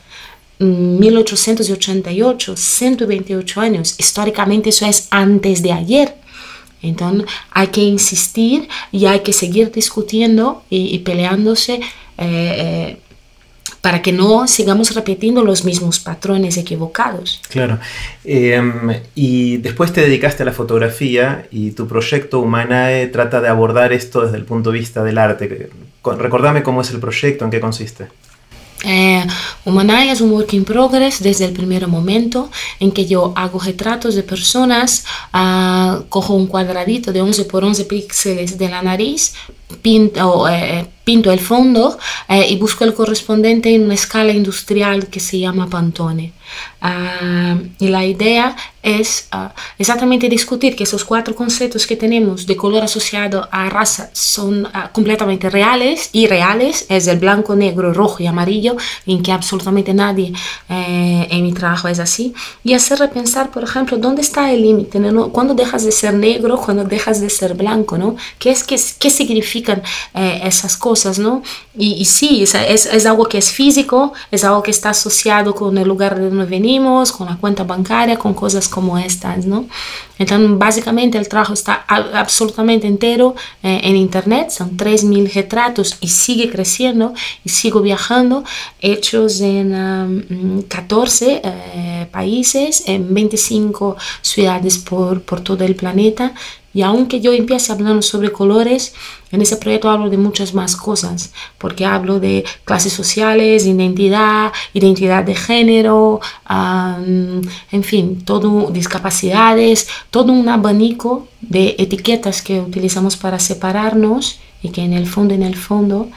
1888, 0.60 2.56
128 2.56 3.60
años, 3.60 3.96
históricamente 3.98 4.70
eso 4.70 4.86
es 4.86 5.08
antes 5.10 5.64
de 5.64 5.72
ayer. 5.72 6.16
Entonces 6.84 7.28
hay 7.50 7.68
que 7.68 7.82
insistir 7.82 8.70
y 8.92 9.08
hay 9.08 9.22
que 9.22 9.34
seguir 9.34 9.72
discutiendo 9.72 10.62
y, 10.70 10.96
y 10.96 11.00
peleándose 11.00 11.74
eh, 11.74 11.82
eh, 12.20 13.00
para 13.82 14.02
que 14.02 14.12
no 14.12 14.48
sigamos 14.48 14.94
repitiendo 14.94 15.44
los 15.44 15.66
mismos 15.66 16.00
patrones 16.00 16.58
equivocados. 16.58 17.42
Claro. 17.50 17.80
Eh, 18.24 19.02
y 19.16 19.58
después 19.58 19.92
te 19.92 20.02
dedicaste 20.02 20.44
a 20.44 20.46
la 20.46 20.52
fotografía 20.54 21.48
y 21.52 21.72
tu 21.72 21.88
proyecto 21.88 22.40
Humanae 22.40 23.08
trata 23.08 23.42
de 23.42 23.48
abordar 23.50 23.92
esto 23.92 24.22
desde 24.22 24.38
el 24.38 24.46
punto 24.46 24.72
de 24.72 24.80
vista 24.80 25.04
del 25.04 25.18
arte. 25.18 25.70
Recordame 26.04 26.64
cómo 26.64 26.82
es 26.82 26.92
el 26.92 27.00
proyecto, 27.00 27.46
en 27.46 27.52
qué 27.52 27.60
consiste. 27.60 28.08
Eh, 28.84 29.26
Humanae 29.66 30.12
es 30.12 30.22
un 30.22 30.32
work 30.32 30.54
in 30.54 30.66
progress 30.66 31.22
desde 31.22 31.46
el 31.46 31.54
primer 31.54 31.88
momento 31.88 32.50
en 32.80 32.92
que 32.92 33.06
yo 33.06 33.34
hago 33.36 33.60
retratos 33.60 34.16
de 34.16 34.24
personas, 34.24 35.06
uh, 35.34 36.04
cojo 36.10 36.34
un 36.34 36.48
cuadradito 36.48 37.12
de 37.12 37.22
11 37.22 37.46
por 37.46 37.64
11 37.64 37.86
píxeles 37.86 38.58
de 38.58 38.70
la 38.70 38.82
nariz, 38.82 39.34
pinto, 39.82 40.48
eh, 40.50 40.88
pinto 41.04 41.32
el 41.32 41.40
fondo 41.40 41.98
eh, 42.28 42.48
y 42.50 42.58
busco 42.58 42.84
el 42.84 42.94
correspondiente 42.94 43.74
en 43.74 43.84
una 43.84 43.94
escala 43.94 44.32
industrial 44.32 45.08
que 45.08 45.20
se 45.20 45.40
llama 45.40 45.70
Pantone. 45.70 46.34
Uh, 46.82 47.68
y 47.80 47.90
la 47.90 48.06
idea 48.06 48.56
es 48.82 49.28
uh, 49.34 49.50
exactamente 49.78 50.28
discutir 50.28 50.76
que 50.76 50.84
esos 50.84 51.06
cuatro 51.06 51.36
conceptos 51.36 51.86
que 51.86 51.96
tenemos 51.96 52.48
de 52.48 52.56
color 52.56 52.84
asociado 52.84 53.48
a 53.52 53.70
raza 53.70 54.10
son 54.14 54.66
uh, 54.66 54.92
completamente 54.92 55.50
reales 55.50 56.10
y 56.12 56.26
reales, 56.28 56.86
es 56.90 57.08
el 57.08 57.20
blanco, 57.20 57.56
negro, 57.56 57.94
rojo 57.94 58.24
y 58.24 58.28
amarillo, 58.28 58.78
en 59.06 59.22
que 59.22 59.32
absolutamente 59.32 59.94
nadie 59.94 60.34
eh, 60.70 61.28
en 61.30 61.44
mi 61.44 61.54
trabajo 61.54 61.88
es 61.88 62.00
así, 62.00 62.34
y 62.64 62.74
hacer 62.74 63.00
repensar, 63.00 63.52
por 63.52 63.64
ejemplo, 63.64 63.98
dónde 63.98 64.22
está 64.22 64.52
el 64.52 64.62
límite, 64.64 65.00
¿no? 65.00 65.30
¿Cuándo 65.30 65.54
dejas 65.54 65.84
de 65.84 65.92
ser 65.92 66.14
negro? 66.16 66.58
¿Cuándo 66.58 66.84
dejas 66.84 67.22
de 67.22 67.30
ser 67.30 67.54
blanco? 67.54 67.98
¿no? 67.98 68.16
¿Qué, 68.40 68.52
es, 68.52 68.64
qué, 68.64 68.76
qué 69.00 69.10
significa 69.10 69.42
significan 69.42 69.82
eh, 70.14 70.42
esas 70.46 70.78
cosas, 70.78 71.20
¿no? 71.20 71.42
Y, 71.74 72.06
sí, 72.06 72.44
es, 72.44 72.54
es, 72.56 73.06
algo 73.06 73.26
que 73.26 73.38
es 73.38 73.52
físico, 73.52 74.14
es 74.30 74.44
algo 74.44 74.62
que 74.62 74.72
está 74.72 74.90
asociado 74.90 75.56
con 75.56 75.78
el 75.78 75.88
lugar 75.88 76.20
de 76.20 76.30
venimos, 76.50 77.12
con 77.12 77.28
la 77.28 77.38
cuenta 77.38 77.64
bancaria, 77.64 78.18
con 78.18 78.34
cosas 78.34 78.68
como 78.68 78.98
estas, 78.98 79.46
¿no? 79.46 79.66
Entonces, 80.18 80.58
básicamente 80.58 81.18
el 81.18 81.28
trabajo 81.28 81.54
está 81.54 81.84
absolutamente 81.88 82.88
entero 82.88 83.36
eh, 83.64 83.82
en 83.84 83.96
Internet, 83.96 84.52
son 84.52 84.78
3.000 84.78 85.34
retratos 85.34 85.98
y 86.00 86.10
sigue 86.10 86.50
creciendo 86.52 87.14
y 87.44 87.50
sigo 87.50 87.82
viajando, 87.82 88.44
hechos 88.80 89.42
en 89.42 90.66
14 90.68 91.26
um, 91.26 91.52
eh, 91.52 92.08
países, 92.12 92.84
en 92.86 93.14
25 93.14 93.98
ciudades 94.22 94.78
por, 94.78 95.22
por 95.24 95.42
todo 95.42 95.64
el 95.64 95.76
planeta 95.76 96.34
y 96.74 96.82
aunque 96.84 97.20
yo 97.20 97.34
empiece 97.34 97.72
hablando 97.72 98.02
sobre 98.02 98.32
colores, 98.32 98.94
en 99.32 99.42
ese 99.42 99.58
proyecto 99.58 99.90
hablo 99.90 100.10
de 100.10 100.18
muchas 100.18 100.54
más 100.54 100.76
cosas, 100.76 101.32
porque 101.58 101.86
hablo 101.86 102.20
de 102.20 102.46
clases 102.66 102.94
sociales, 102.94 103.66
identidad, 103.66 104.52
identidad 104.74 105.24
de 105.24 105.36
género, 105.36 106.20
en 106.50 107.84
fin, 107.84 108.24
todo, 108.24 108.70
discapacidades, 108.72 109.88
todo 110.10 110.32
un 110.32 110.48
abanico 110.50 111.28
de 111.42 111.76
etiquetas 111.78 112.42
que 112.42 112.60
utilizamos 112.60 113.18
para 113.18 113.40
separarnos 113.40 114.40
y 114.64 114.70
que 114.70 114.84
en 114.84 114.94
el 114.94 115.08
fondo, 115.08 115.34
en 115.34 115.44
el 115.44 115.56
fondo, 115.56 116.10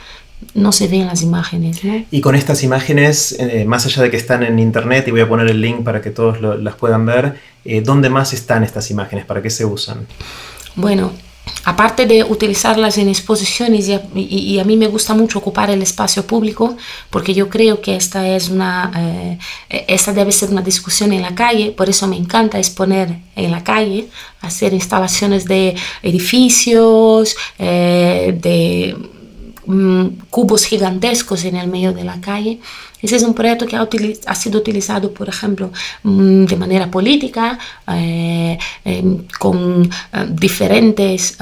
no 0.55 0.73
se 0.73 0.89
ven 0.89 1.07
las 1.07 1.23
imágenes. 1.23 1.81
Y 2.11 2.21
con 2.21 2.35
estas 2.35 2.63
imágenes, 2.63 3.37
eh, 3.39 3.65
más 3.65 3.87
allá 3.87 4.03
de 4.03 4.11
que 4.11 4.17
están 4.17 4.43
en 4.43 4.59
internet, 4.59 5.09
y 5.09 5.11
voy 5.11 5.21
a 5.21 5.29
poner 5.29 5.49
el 5.49 5.61
link 5.61 5.83
para 5.83 6.01
que 6.01 6.11
todos 6.11 6.41
las 6.41 6.75
puedan 6.75 7.07
ver, 7.07 7.39
eh, 7.65 7.81
¿dónde 7.81 8.11
más 8.11 8.33
están 8.33 8.63
estas 8.63 8.91
imágenes? 8.91 9.25
¿Para 9.25 9.41
qué 9.43 9.51
se 9.51 9.65
usan? 9.65 10.07
Bueno, 10.77 11.13
aparte 11.65 12.07
de 12.07 12.23
utilizarlas 12.25 12.99
en 12.99 13.09
exposiciones, 13.09 13.89
y 14.15 14.59
a, 14.59 14.65
mí 14.65 14.77
me 14.77 14.87
gusta 14.87 15.15
mucho 15.15 15.39
ocupar 15.39 15.71
el 15.71 15.83
espacio 15.83 16.25
público, 16.27 16.77
porque 17.11 17.35
yo 17.35 17.49
creo 17.49 17.81
que 17.81 17.97
esta, 17.97 18.29
es 18.29 18.49
una, 18.49 18.93
eh, 19.71 19.85
esta 19.89 20.13
debe 20.13 20.31
ser 20.31 20.51
una 20.51 20.63
discusión 20.63 21.13
en 21.13 21.23
la 21.23 21.35
calle, 21.35 21.73
por 21.73 21.89
eso 21.89 22.07
me 22.07 22.17
encanta 22.17 22.59
exponer 22.59 23.19
en 23.35 23.51
la 23.51 23.65
calle, 23.65 24.09
hacer 24.41 24.73
instalaciones 24.73 25.47
de 25.47 25.75
edificios, 26.03 27.35
de 27.59 28.97
Mm, 29.67 30.09
cubos 30.31 30.67
gigantescos 30.67 31.45
en 31.45 31.57
el 31.57 31.69
medio 31.69 31.93
de 31.93 32.05
la 32.05 32.21
calle. 32.21 32.61
Ese 33.01 33.17
es 33.17 33.23
un 33.23 33.35
proyecto 33.35 33.67
que 33.67 33.77
ha, 33.77 34.35
sido 34.35 34.59
utilizado, 34.59 35.13
por 35.13 35.29
ejemplo, 35.29 35.71
mm, 36.03 36.45
de 36.45 36.57
manera 36.57 36.91
política, 36.91 37.59
eh, 37.89 38.59
em, 38.85 39.25
con 39.39 39.85
eh, 40.13 40.27
diferentes 40.29 41.39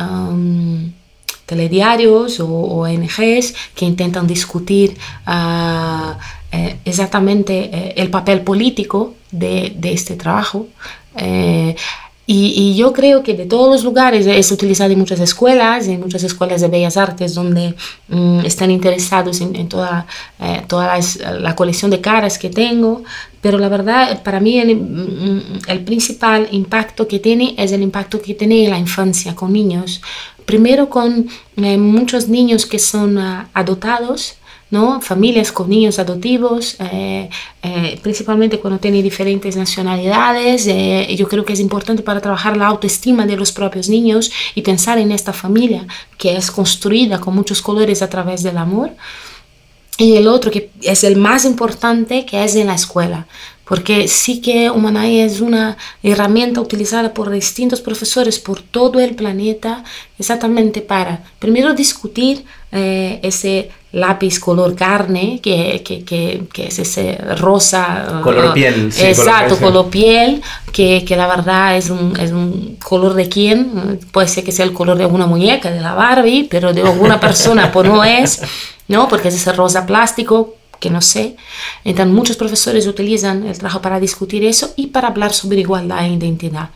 telediarios 1.46 2.40
o 2.40 2.46
ONGs 2.46 3.54
que 3.74 3.84
intentan 3.84 4.26
discutir 4.26 4.96
ah, 5.26 6.18
eh, 6.52 6.76
exactamente 6.84 8.00
el 8.00 8.08
papel 8.10 8.42
político 8.42 9.14
de, 9.30 9.72
de 9.76 9.92
este 9.92 10.14
trabajo. 10.16 10.68
Y, 12.24 12.76
yo 12.76 12.92
creo 12.92 13.24
que 13.24 13.34
de 13.34 13.46
todos 13.46 13.68
los 13.70 13.84
lugares 13.84 14.26
es 14.26 14.52
utilizado 14.52 14.92
en 14.92 14.98
muchas 14.98 15.18
escuelas, 15.18 15.88
en 15.88 16.00
muchas 16.00 16.22
escuelas 16.22 16.60
de 16.60 16.68
bellas 16.68 16.96
artes 16.96 17.34
donde 17.34 17.74
mm, 18.08 18.40
están 18.44 18.70
interesados 18.70 19.40
en, 19.40 19.68
toda, 19.68 20.06
eh, 20.40 20.62
toda 20.68 20.98
la, 21.40 21.56
colección 21.56 21.90
de 21.90 22.00
caras 22.00 22.38
que 22.38 22.48
tengo, 22.48 23.02
pero 23.40 23.58
la 23.58 23.68
verdad 23.68 24.22
para 24.22 24.38
mí 24.38 24.58
el, 24.58 24.76
mm, 24.76 25.42
el, 25.66 25.80
principal 25.84 26.48
impacto 26.52 27.08
que 27.08 27.18
tiene 27.18 27.56
es 27.58 27.72
el 27.72 27.82
impacto 27.82 28.22
que 28.22 28.34
tiene 28.34 28.64
en 28.64 28.70
la 28.70 28.78
infancia 28.78 29.34
con 29.34 29.52
niños. 29.52 30.00
Primero 30.44 30.88
con 30.88 31.28
eh, 31.56 31.76
muchos 31.76 32.28
niños 32.28 32.66
que 32.66 32.78
son 32.78 33.18
uh, 33.18 33.46
adoptados 33.52 34.36
¿no? 34.72 35.02
familias 35.02 35.52
con 35.52 35.68
niños 35.68 35.98
adoptivos, 35.98 36.76
eh, 36.80 37.28
eh, 37.62 38.00
principalmente 38.02 38.58
cuando 38.58 38.80
tienen 38.80 39.02
diferentes 39.02 39.54
nacionalidades. 39.54 40.66
Eh, 40.66 41.14
yo 41.16 41.28
creo 41.28 41.44
que 41.44 41.52
es 41.52 41.60
importante 41.60 42.02
para 42.02 42.22
trabajar 42.22 42.56
la 42.56 42.68
autoestima 42.68 43.26
de 43.26 43.36
los 43.36 43.52
propios 43.52 43.90
niños 43.90 44.32
y 44.54 44.62
pensar 44.62 44.98
en 44.98 45.12
esta 45.12 45.34
familia 45.34 45.86
que 46.16 46.36
es 46.36 46.50
construida 46.50 47.20
con 47.20 47.34
muchos 47.34 47.60
colores 47.60 48.00
a 48.00 48.08
través 48.08 48.42
del 48.42 48.56
amor. 48.56 48.90
Y 49.98 50.16
el 50.16 50.26
otro 50.26 50.50
que 50.50 50.70
es 50.80 51.04
el 51.04 51.16
más 51.16 51.44
importante, 51.44 52.24
que 52.24 52.42
es 52.42 52.56
en 52.56 52.68
la 52.68 52.74
escuela 52.74 53.26
porque 53.64 54.08
sí 54.08 54.40
que 54.40 54.70
Humanay 54.70 55.20
es 55.20 55.40
una 55.40 55.78
herramienta 56.02 56.60
utilizada 56.60 57.14
por 57.14 57.30
distintos 57.30 57.80
profesores 57.80 58.38
por 58.38 58.60
todo 58.60 59.00
el 59.00 59.14
planeta 59.14 59.84
exactamente 60.18 60.80
para, 60.82 61.22
primero, 61.38 61.72
discutir 61.72 62.44
eh, 62.72 63.20
ese 63.22 63.70
lápiz 63.92 64.40
color 64.40 64.74
carne, 64.74 65.40
que, 65.42 65.82
que, 65.84 66.04
que, 66.50 66.66
es 66.66 66.78
ese 66.78 67.18
rosa. 67.36 68.20
Color 68.22 68.46
uh, 68.46 68.54
piel. 68.54 68.90
Sí, 68.90 69.04
exacto, 69.04 69.58
color, 69.58 69.90
piel, 69.90 70.42
que, 70.72 71.04
que, 71.04 71.14
la 71.14 71.26
verdad 71.26 71.76
es 71.76 71.90
un, 71.90 72.18
es 72.18 72.32
un 72.32 72.78
color 72.82 73.12
de 73.14 73.28
quién. 73.28 74.00
Puede 74.10 74.28
ser 74.28 74.44
que 74.44 74.52
sea 74.52 74.64
el 74.64 74.72
color 74.72 74.96
de 74.96 75.04
una 75.04 75.26
muñeca, 75.26 75.70
de 75.70 75.80
la 75.80 75.94
Barbie, 75.94 76.48
pero 76.50 76.72
de 76.72 76.80
alguna 76.80 77.20
persona 77.20 77.70
pues 77.70 77.86
no 77.86 78.02
es, 78.02 78.40
¿no? 78.88 79.06
Porque 79.08 79.28
es 79.28 79.34
ese 79.34 79.52
rosa 79.52 79.84
plástico 79.84 80.54
que 80.80 80.90
no 80.90 81.00
sé. 81.00 81.36
Entonces 81.84 82.12
muchos 82.12 82.36
profesores 82.36 82.86
utilizan 82.86 83.46
el 83.46 83.56
trabajo 83.56 83.80
para 83.80 84.00
discutir 84.00 84.44
eso 84.44 84.72
y 84.76 84.88
para 84.88 85.08
hablar 85.08 85.32
sobre 85.32 85.60
igualdad 85.60 86.04
e 86.04 86.08
identidad. 86.08 86.70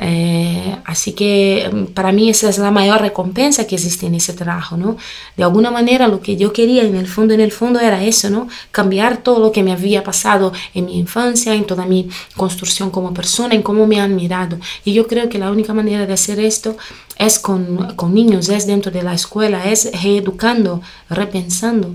Eh, 0.00 0.76
así 0.84 1.12
que 1.12 1.68
mm, 1.72 1.84
para 1.92 2.12
mí 2.12 2.30
esa 2.30 2.48
es 2.48 2.58
la 2.58 2.70
mayor 2.70 3.00
recompensa 3.00 3.66
que 3.66 3.74
existe 3.74 4.06
en 4.06 4.14
ese 4.14 4.32
trabajo, 4.32 4.76
¿no? 4.76 4.96
De 5.36 5.42
alguna 5.42 5.72
manera 5.72 6.06
lo 6.06 6.20
que 6.20 6.36
yo 6.36 6.52
quería 6.52 6.84
en 6.84 6.94
el 6.94 7.08
fondo, 7.08 7.34
en 7.34 7.40
el 7.40 7.50
fondo 7.50 7.80
era 7.80 8.04
eso, 8.04 8.30
¿no? 8.30 8.48
Cambiar 8.70 9.18
todo 9.18 9.40
lo 9.40 9.50
que 9.50 9.64
me 9.64 9.72
había 9.72 10.04
pasado 10.04 10.52
en 10.74 10.86
mi 10.86 10.98
infancia, 10.98 11.52
en 11.54 11.64
toda 11.66 11.84
mi 11.84 12.08
construcción 12.36 12.90
como 12.90 13.12
persona, 13.12 13.54
en 13.54 13.62
cómo 13.62 13.88
me 13.88 14.00
han 14.00 14.14
mirado. 14.14 14.58
Y 14.84 14.92
yo 14.92 15.08
creo 15.08 15.28
que 15.28 15.38
la 15.38 15.50
única 15.50 15.74
manera 15.74 16.06
de 16.06 16.12
hacer 16.12 16.38
esto 16.38 16.76
es 17.18 17.38
con, 17.38 17.94
con 17.96 18.14
niños, 18.14 18.48
es 18.48 18.66
dentro 18.66 18.90
de 18.90 19.02
la 19.02 19.14
escuela, 19.14 19.70
es 19.70 19.90
reeducando, 20.02 20.80
repensando. 21.10 21.94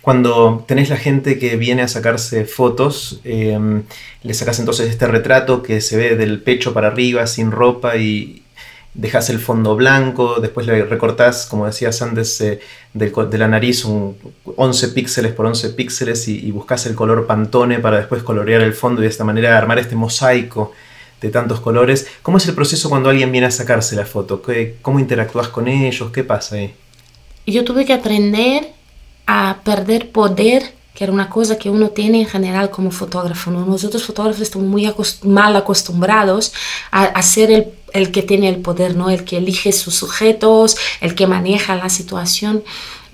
Cuando 0.00 0.64
tenés 0.66 0.88
la 0.88 0.96
gente 0.96 1.38
que 1.38 1.56
viene 1.56 1.82
a 1.82 1.88
sacarse 1.88 2.46
fotos, 2.46 3.20
em, 3.24 3.82
le 4.22 4.32
sacas 4.32 4.58
entonces 4.58 4.88
este 4.88 5.06
retrato 5.06 5.62
que 5.62 5.82
se 5.82 5.98
ve 5.98 6.16
del 6.16 6.40
pecho 6.40 6.72
para 6.72 6.88
arriba, 6.88 7.26
sin 7.26 7.50
ropa 7.50 7.96
y 7.96 8.42
dejas 8.94 9.28
el 9.28 9.40
fondo 9.40 9.76
blanco, 9.76 10.40
después 10.40 10.66
le 10.66 10.84
recortás, 10.84 11.46
como 11.46 11.66
decías 11.66 12.00
antes, 12.00 12.40
eh, 12.40 12.60
de 12.94 13.38
la 13.38 13.48
nariz 13.48 13.84
un 13.84 14.16
11 14.56 14.88
píxeles 14.88 15.32
por 15.32 15.46
11 15.46 15.70
píxeles 15.70 16.28
y, 16.28 16.50
buscas 16.52 16.86
el 16.86 16.94
color 16.94 17.26
pantone 17.26 17.80
para 17.80 17.98
después 17.98 18.22
colorear 18.22 18.62
el 18.62 18.72
fondo 18.72 19.02
y 19.02 19.04
de 19.04 19.10
esta 19.10 19.24
manera 19.24 19.58
armar 19.58 19.78
este 19.78 19.96
mosaico 19.96 20.72
de 21.20 21.30
tantos 21.30 21.60
colores. 21.60 22.06
¿Cómo 22.22 22.38
es 22.38 22.46
el 22.46 22.54
proceso 22.54 22.88
cuando 22.88 23.10
alguien 23.10 23.32
viene 23.32 23.46
a 23.46 23.50
sacarse 23.50 23.96
la 23.96 24.06
foto? 24.06 24.42
¿Cómo 24.82 25.00
interactúas 25.00 25.48
con 25.48 25.68
ellos? 25.68 26.10
¿Qué 26.12 26.24
pasa 26.24 26.56
ahí? 26.56 26.74
Yo 27.46 27.64
tuve 27.64 27.84
que 27.84 27.92
aprender 27.92 28.72
a 29.26 29.58
perder 29.64 30.10
poder, 30.10 30.72
que 30.94 31.04
era 31.04 31.12
una 31.12 31.28
cosa 31.28 31.58
que 31.58 31.70
uno 31.70 31.90
tiene 31.90 32.20
en 32.20 32.26
general 32.26 32.70
como 32.70 32.90
fotógrafo. 32.90 33.50
Nosotros 33.50 34.04
fotógrafos 34.04 34.40
estamos 34.40 34.66
muy 34.66 34.90
mal 35.22 35.56
acostumbrados 35.56 36.52
a, 36.90 37.22
ser 37.22 37.50
el, 37.50 37.66
el, 37.92 38.12
que 38.12 38.22
tiene 38.22 38.48
el 38.48 38.58
poder, 38.58 38.96
¿no? 38.96 39.10
el 39.10 39.24
que 39.24 39.38
elige 39.38 39.72
sus 39.72 39.94
sujetos, 39.94 40.76
el 41.00 41.14
que 41.14 41.26
maneja 41.26 41.74
la 41.76 41.88
situación. 41.88 42.62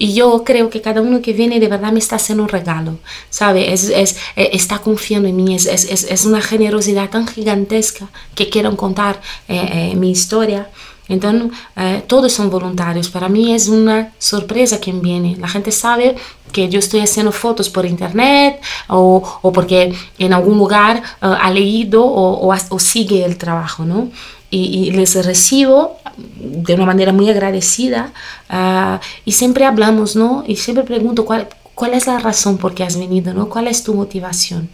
Y 0.00 0.14
yo 0.14 0.44
creo 0.44 0.70
que 0.70 0.80
cada 0.80 1.02
uno 1.02 1.20
que 1.20 1.34
viene 1.34 1.60
de 1.60 1.68
verdad 1.68 1.92
me 1.92 1.98
está 1.98 2.16
haciendo 2.16 2.42
un 2.44 2.48
regalo, 2.48 2.96
¿sabe? 3.28 3.70
Es, 3.74 3.90
es, 3.90 4.16
eh, 4.34 4.48
está 4.54 4.78
confiando 4.78 5.28
en 5.28 5.36
mí, 5.36 5.54
es, 5.54 5.66
es, 5.66 6.24
una 6.24 6.40
generosidad 6.40 7.10
tan 7.10 7.26
gigantesca 7.26 8.08
que 8.34 8.48
quieren 8.48 8.76
contar 8.76 9.20
eh, 9.46 9.90
eh, 9.92 9.96
mi 9.96 10.10
historia. 10.10 10.70
Entonces, 11.10 11.50
eh, 11.76 12.02
todos 12.06 12.32
son 12.32 12.48
voluntarios. 12.50 13.10
Para 13.10 13.28
mí 13.28 13.52
es 13.52 13.68
una 13.68 14.12
sorpresa 14.18 14.78
quien 14.78 15.02
viene. 15.02 15.36
La 15.36 15.48
gente 15.48 15.72
sabe 15.72 16.14
que 16.52 16.68
yo 16.68 16.78
estoy 16.78 17.00
haciendo 17.00 17.32
fotos 17.32 17.68
por 17.68 17.84
internet 17.84 18.60
o, 18.88 19.22
o 19.42 19.52
porque 19.52 19.92
en 20.18 20.32
algún 20.32 20.56
lugar 20.56 20.98
eh, 20.98 21.02
ha 21.20 21.50
leído 21.50 22.04
o, 22.04 22.48
o, 22.48 22.78
sigue 22.78 23.24
el 23.24 23.36
trabajo, 23.36 23.84
¿no? 23.84 24.08
Y, 24.50 24.90
les 24.90 25.14
recibo 25.24 25.98
de 26.16 26.74
una 26.74 26.84
manera 26.84 27.12
muy 27.12 27.30
agradecida 27.30 28.12
uh, 28.50 28.98
y 29.24 29.32
siempre 29.32 29.64
hablamos, 29.64 30.16
¿no? 30.16 30.42
Y 30.46 30.56
siempre 30.56 30.82
pregunto 30.82 31.24
cuál, 31.24 31.48
cuál 31.74 31.94
es 31.94 32.06
la 32.08 32.18
razón 32.18 32.58
por 32.58 32.74
qué 32.74 32.82
has 32.82 32.98
venido, 32.98 33.32
¿no? 33.32 33.48
¿Cuál 33.48 33.68
es 33.68 33.84
tu 33.84 33.94
motivación? 33.94 34.68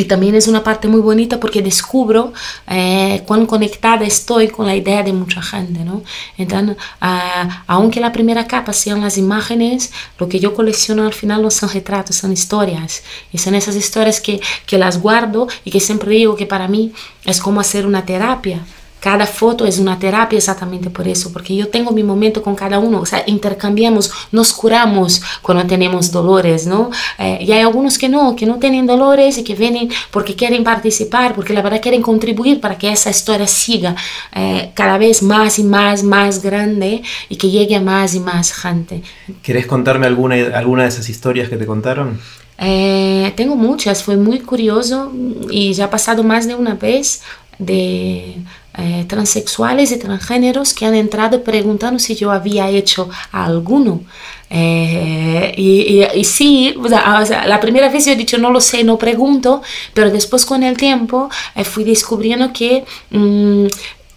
Y 0.00 0.04
también 0.04 0.34
es 0.34 0.48
una 0.48 0.64
parte 0.64 0.88
muy 0.88 1.00
bonita 1.00 1.38
porque 1.38 1.60
descubro 1.60 2.32
eh, 2.68 3.22
cuán 3.26 3.44
conectada 3.44 4.06
estoy 4.06 4.48
con 4.48 4.64
la 4.64 4.74
idea 4.74 5.02
de 5.02 5.12
mucha 5.12 5.42
gente, 5.42 5.84
¿no? 5.84 6.02
Entonces, 6.38 6.78
ah, 7.02 7.64
aunque 7.66 8.00
la 8.00 8.10
primera 8.10 8.46
capa 8.46 8.72
sean 8.72 9.02
las 9.02 9.18
imágenes, 9.18 9.92
lo 10.18 10.26
que 10.26 10.40
yo 10.40 10.54
colecciono 10.54 11.04
al 11.04 11.12
final 11.12 11.42
no 11.42 11.50
son 11.50 11.68
retratos, 11.68 12.16
son 12.16 12.32
historias. 12.32 13.02
Y 13.30 13.36
son 13.36 13.54
esas 13.54 13.76
historias 13.76 14.22
que, 14.22 14.40
que 14.64 14.78
las 14.78 15.02
guardo 15.02 15.48
y 15.64 15.70
que 15.70 15.80
siempre 15.80 16.14
digo 16.14 16.34
que 16.34 16.46
para 16.46 16.66
mí 16.66 16.92
es 17.26 17.38
como 17.38 17.60
hacer 17.60 17.84
una 17.84 18.06
terapia. 18.06 18.64
Cada 19.00 19.26
foto 19.26 19.64
es 19.64 19.78
una 19.78 19.98
terapia 19.98 20.36
exactamente 20.36 20.90
por 20.90 21.08
eso, 21.08 21.32
porque 21.32 21.56
yo 21.56 21.68
tengo 21.68 21.90
mi 21.90 22.02
momento 22.02 22.42
con 22.42 22.54
cada 22.54 22.78
uno, 22.78 23.00
o 23.00 23.06
sea, 23.06 23.24
intercambiamos, 23.26 24.10
nos 24.30 24.52
curamos 24.52 25.22
cuando 25.42 25.66
tenemos 25.66 26.12
dolores, 26.12 26.66
¿no? 26.66 26.90
Eh, 27.18 27.38
y 27.40 27.52
hay 27.52 27.60
algunos 27.60 27.98
que 27.98 28.08
no, 28.08 28.36
que 28.36 28.46
no 28.46 28.58
tienen 28.58 28.86
dolores 28.86 29.38
y 29.38 29.44
que 29.44 29.54
vienen 29.54 29.90
porque 30.10 30.34
quieren 30.34 30.62
participar, 30.62 31.34
porque 31.34 31.54
la 31.54 31.62
verdad 31.62 31.80
quieren 31.80 32.02
contribuir 32.02 32.60
para 32.60 32.76
que 32.76 32.92
esa 32.92 33.10
historia 33.10 33.46
siga 33.46 33.96
eh, 34.34 34.70
cada 34.74 34.98
vez 34.98 35.22
más 35.22 35.58
y 35.58 35.64
más, 35.64 36.02
más 36.02 36.42
grande 36.42 37.02
y 37.28 37.36
que 37.36 37.50
llegue 37.50 37.76
a 37.76 37.80
más 37.80 38.14
y 38.14 38.20
más 38.20 38.52
gente. 38.52 39.02
¿Querés 39.42 39.66
contarme 39.66 40.06
alguna, 40.06 40.36
alguna 40.54 40.82
de 40.82 40.90
esas 40.90 41.08
historias 41.08 41.48
que 41.48 41.56
te 41.56 41.66
contaron? 41.66 42.20
Eh, 42.62 43.32
tengo 43.36 43.56
muchas, 43.56 44.02
fue 44.02 44.18
muy 44.18 44.40
curioso 44.40 45.10
y 45.50 45.72
ya 45.72 45.86
ha 45.86 45.90
pasado 45.90 46.22
más 46.22 46.46
de 46.46 46.54
una 46.54 46.74
vez 46.74 47.22
de 47.60 48.36
eh, 48.78 49.04
transexuales 49.06 49.92
y 49.92 49.98
transgéneros 49.98 50.74
que 50.74 50.86
han 50.86 50.94
entrado 50.94 51.44
preguntando 51.44 51.98
si 51.98 52.16
yo 52.16 52.32
había 52.32 52.68
hecho 52.68 53.08
alguno. 53.30 54.02
Eh, 54.48 55.54
y, 55.56 56.24
sí, 56.24 56.74
la 56.88 57.60
primera 57.60 57.88
vez 57.88 58.06
yo 58.06 58.12
he 58.12 58.16
dicho 58.16 58.38
no 58.38 58.50
lo 58.50 58.60
sé, 58.60 58.82
no 58.82 58.98
pregunto, 58.98 59.62
pero 59.94 60.10
después 60.10 60.44
con 60.44 60.62
el 60.62 60.76
tiempo 60.76 61.28
fui 61.64 61.84
descubriendo 61.84 62.52
que 62.52 62.84
mm, 63.10 63.66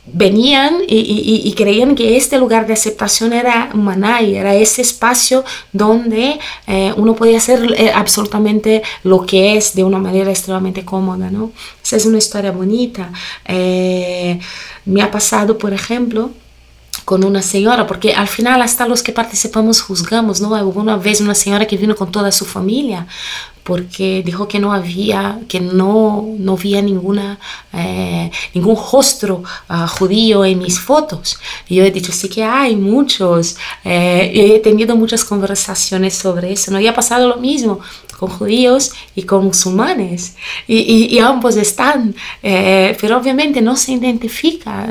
venían 0.05 0.79
y, 0.87 1.53
creían 1.55 1.95
que 1.95 2.17
este 2.17 2.37
lugar 2.37 2.67
de 2.67 2.73
aceptación 2.73 3.31
era 3.31 3.69
Manay, 3.73 4.35
era 4.35 4.53
ese 4.53 4.81
espacio 4.81 5.45
donde 5.71 6.39
eh, 6.67 6.93
uno 6.97 7.15
podía 7.15 7.37
hacer 7.37 7.73
eh, 7.77 7.91
absolutamente 7.93 8.83
lo 9.03 9.25
que 9.25 9.55
es 9.55 9.75
de 9.75 9.83
una 9.83 9.99
manera 9.99 10.29
extremadamente 10.29 10.83
cómoda, 10.83 11.29
¿no? 11.31 11.51
Esa 11.81 11.95
es 11.95 12.05
una 12.05 12.17
historia 12.17 12.51
bonita. 12.51 13.11
Eh, 13.45 14.39
me 14.85 15.01
ha 15.01 15.09
pasado, 15.09 15.57
por 15.57 15.73
ejemplo, 15.73 16.31
con 17.05 17.23
una 17.23 17.41
señora, 17.41 17.87
porque 17.87 18.13
al 18.13 18.27
final 18.27 18.61
hasta 18.61 18.87
los 18.87 19.03
que 19.03 19.11
participamos 19.11 19.81
juzgamos, 19.81 20.41
¿no? 20.41 20.49
Hubo 20.49 20.81
una 20.81 20.97
vez 20.97 21.21
una 21.21 21.35
señora 21.35 21.65
que 21.65 21.77
vino 21.77 21.95
con 21.95 22.11
toda 22.11 22.31
su 22.31 22.45
familia, 22.45 23.07
porque 23.63 24.21
dijo 24.25 24.47
que 24.47 24.59
no 24.59 24.73
había, 24.73 25.39
que 25.47 25.61
no, 25.61 26.27
no 26.37 26.53
había 26.53 26.81
ninguna, 26.81 27.39
eh, 27.71 28.29
ningún 28.53 28.75
rostro 28.75 29.43
ah, 29.69 29.87
judío 29.87 30.43
en 30.43 30.59
mis 30.59 30.79
fotos. 30.79 31.39
Y 31.69 31.75
yo 31.75 31.85
he 31.85 31.91
dicho, 31.91 32.11
sí 32.11 32.27
que 32.27 32.43
hay 32.43 32.75
muchos. 32.75 33.55
Eh, 33.85 34.31
y 34.33 34.39
he 34.51 34.59
tenido 34.59 34.95
muchas 34.97 35.23
conversaciones 35.23 36.13
sobre 36.13 36.51
eso. 36.51 36.71
¿no? 36.71 36.79
Y 36.79 36.87
ha 36.87 36.93
pasado 36.93 37.27
lo 37.29 37.37
mismo 37.37 37.79
con 38.19 38.29
judíos 38.29 38.91
y 39.15 39.23
con 39.23 39.45
musulmanes. 39.45 40.35
Y, 40.67 41.15
y, 41.15 41.19
ambos 41.19 41.55
están, 41.55 42.15
eh, 42.41 42.97
pero 42.99 43.17
obviamente 43.17 43.61
no 43.61 43.75
se 43.77 43.93
identifica. 43.93 44.87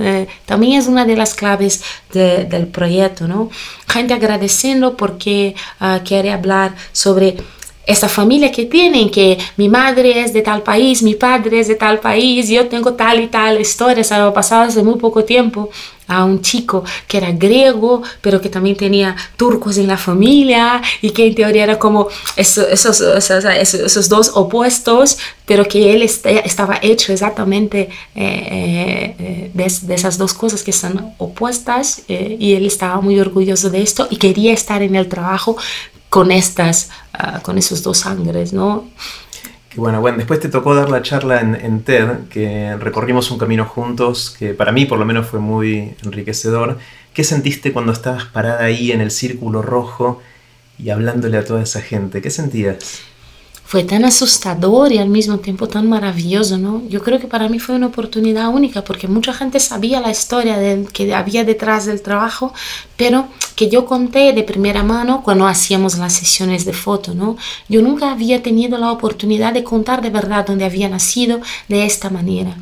también 0.47 0.81
es 0.81 0.87
una 0.87 1.05
de 1.05 1.17
las 1.17 1.35
claves 1.35 1.83
del 2.11 2.67
proyecto. 2.69 3.29
¿no? 3.29 3.51
Gente 3.87 4.15
agradeciendo 4.15 4.97
porque 4.97 5.55
ah, 5.79 6.01
quiere 6.05 6.33
hablar 6.33 6.75
sobre 6.93 7.37
esa 7.87 8.09
familia 8.09 8.53
que 8.53 8.67
tienen, 8.67 9.11
que 9.11 9.39
mi 9.57 9.69
madre 9.69 10.21
es 10.21 10.33
de 10.33 10.43
tal 10.43 10.63
país, 10.63 11.03
mi 11.03 11.15
padre 11.15 11.61
es 11.61 11.69
de 11.69 11.75
tal 11.75 11.99
país, 11.99 12.49
yo 12.49 12.69
tengo 12.69 12.95
tal 12.95 13.21
y 13.21 13.27
tal 13.27 13.61
historia. 13.61 14.05
Se 14.05 14.15
ha 14.15 14.33
pasado 14.33 14.63
hace 14.63 14.83
muy 14.83 14.99
poco 14.99 15.25
tiempo 15.25 15.69
a 16.07 16.25
un 16.25 16.43
chico 16.43 16.85
que 17.09 17.19
era 17.19 17.33
griego, 17.33 18.03
pero 18.21 18.41
que 18.41 18.49
también 18.49 18.77
tenía 18.77 19.17
turcos 19.37 19.79
en 19.79 19.87
la 19.87 19.97
familia 19.97 20.83
y 21.01 21.11
que 21.11 21.27
en 21.27 21.35
teoría 21.35 21.65
era 21.65 21.79
como 21.79 22.09
esos, 22.37 22.67
esos, 22.69 23.01
esos, 23.01 24.09
dos 24.09 24.33
opuestos, 24.35 25.19
pero 25.47 25.65
que 25.67 25.93
él 25.95 26.03
estaba 26.03 26.79
hecho 26.83 27.13
exactamente 27.13 27.89
eh, 28.15 29.15
eh, 29.19 29.51
de, 29.55 29.95
esas 29.95 30.19
dos 30.19 30.35
cosas 30.35 30.63
que 30.63 30.71
están 30.71 31.15
opuestas 31.19 32.03
eh, 32.09 32.37
y 32.39 32.55
él 32.55 32.67
estaba 32.67 33.01
muy 33.01 33.19
orgulloso 33.19 33.71
de 33.71 33.83
esto 33.83 34.07
y 34.11 34.17
quería 34.17 34.53
estar 34.53 34.83
en 34.83 34.95
el 34.97 35.09
trabajo 35.09 35.57
con 36.13 36.31
estas, 36.31 36.91
ah, 37.15 37.41
con 37.41 37.57
esos 37.57 37.83
dos 37.83 38.01
sangres, 38.01 38.53
¿no? 38.53 38.87
bueno, 39.77 40.03
bueno, 40.03 40.19
después 40.19 40.41
te 40.41 40.51
tocó 40.51 40.75
dar 40.75 40.91
la 40.91 41.01
charla 41.01 41.41
en, 41.41 41.55
en, 41.55 41.83
TED, 41.85 42.29
que 42.29 42.77
recorrimos 42.77 43.31
un 43.31 43.39
camino 43.39 43.65
juntos, 43.65 44.29
que 44.39 44.53
para 44.53 44.73
mí 44.73 44.85
por 44.85 44.99
lo 44.99 45.07
menos 45.07 45.27
fue 45.27 45.41
muy 45.41 45.95
enriquecedor. 46.05 46.77
¿Qué 47.15 47.25
sentiste 47.25 47.73
cuando 47.73 47.93
estabas 47.93 48.27
parada 48.27 48.63
ahí 48.63 48.93
en 48.93 49.01
el 49.01 49.11
círculo 49.11 49.63
rojo 49.63 50.21
y 50.79 50.91
hablándole 50.91 51.39
a 51.39 51.47
toda 51.47 51.63
esa 51.63 51.81
gente? 51.81 52.21
¿Qué 52.21 52.29
sentías? 52.29 53.01
Fue 53.73 53.85
tan 53.85 54.05
asustador 54.05 54.93
y 54.93 54.99
al 54.99 55.09
mismo 55.09 55.39
tiempo 55.39 55.67
tan 55.67 55.89
maravilloso, 55.89 56.59
¿no? 56.59 56.83
Yo 56.91 57.03
creo 57.03 57.19
que 57.19 57.27
para 57.27 57.49
mí 57.49 57.59
fue 57.59 57.75
una 57.75 57.87
oportunidad 57.87 58.51
única 58.51 58.85
porque 58.85 59.09
mucha 59.09 59.33
gente 59.33 59.59
sabía 59.61 59.99
la 59.99 60.11
historia 60.11 60.59
que 60.93 61.15
había 61.15 61.43
detrás 61.43 61.87
del 61.87 62.03
trabajo, 62.03 62.53
pero 62.99 63.29
que 63.57 63.71
yo 63.71 63.87
conté 63.87 64.35
de 64.35 64.43
primera 64.43 64.83
mano 64.83 65.23
cuando 65.25 65.47
hacíamos 65.47 65.97
las 65.97 66.13
sesiones 66.13 66.67
de 66.67 66.75
foto, 66.75 67.15
¿no? 67.15 67.39
Yo 67.67 67.81
nunca 67.81 68.13
había 68.13 68.43
tenido 68.43 68.77
la 68.77 68.93
oportunidad 68.93 69.55
de 69.55 69.65
contar 69.65 70.03
de 70.03 70.11
verdad 70.11 70.45
dónde 70.47 70.67
había 70.67 70.91
nacido 70.91 71.41
de 71.69 71.87
esta 71.87 72.11
manera 72.11 72.55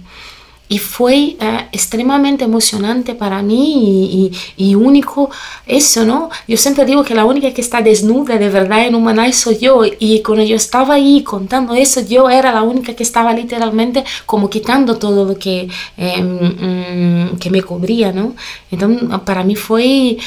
y 0.70 0.78
fue 0.78 1.36
eh, 1.40 1.66
extremadamente 1.72 2.44
emocionante 2.44 3.16
para 3.16 3.42
mí 3.42 4.30
y, 4.56 4.74
único 4.76 5.28
eso, 5.66 6.04
¿no? 6.04 6.30
Yo 6.46 6.56
siempre 6.56 6.84
digo 6.84 7.02
que 7.02 7.12
la 7.12 7.24
única 7.24 7.52
que 7.52 7.60
está 7.60 7.82
desnuda 7.82 8.38
de 8.38 8.48
verdad 8.48 8.86
en 8.86 8.94
Humanay 8.94 9.32
soy 9.32 9.58
yo 9.58 9.82
y 9.84 10.22
cuando 10.22 10.44
yo 10.44 10.54
estaba 10.54 10.94
ahí 10.94 11.24
contando 11.24 11.74
eso, 11.74 12.00
yo 12.02 12.30
era 12.30 12.52
la 12.52 12.62
única 12.62 12.94
que 12.94 13.02
estaba 13.02 13.32
literalmente 13.32 14.04
como 14.26 14.48
quitando 14.48 14.96
todo 14.96 15.24
lo 15.24 15.36
que, 15.36 15.68
mm, 15.96 17.36
que 17.38 17.50
me 17.50 17.62
cubría, 17.62 18.12
¿no? 18.12 18.36
Entonces 18.70 19.08
para 19.24 19.42
mí 19.42 19.56
fue, 19.56 20.18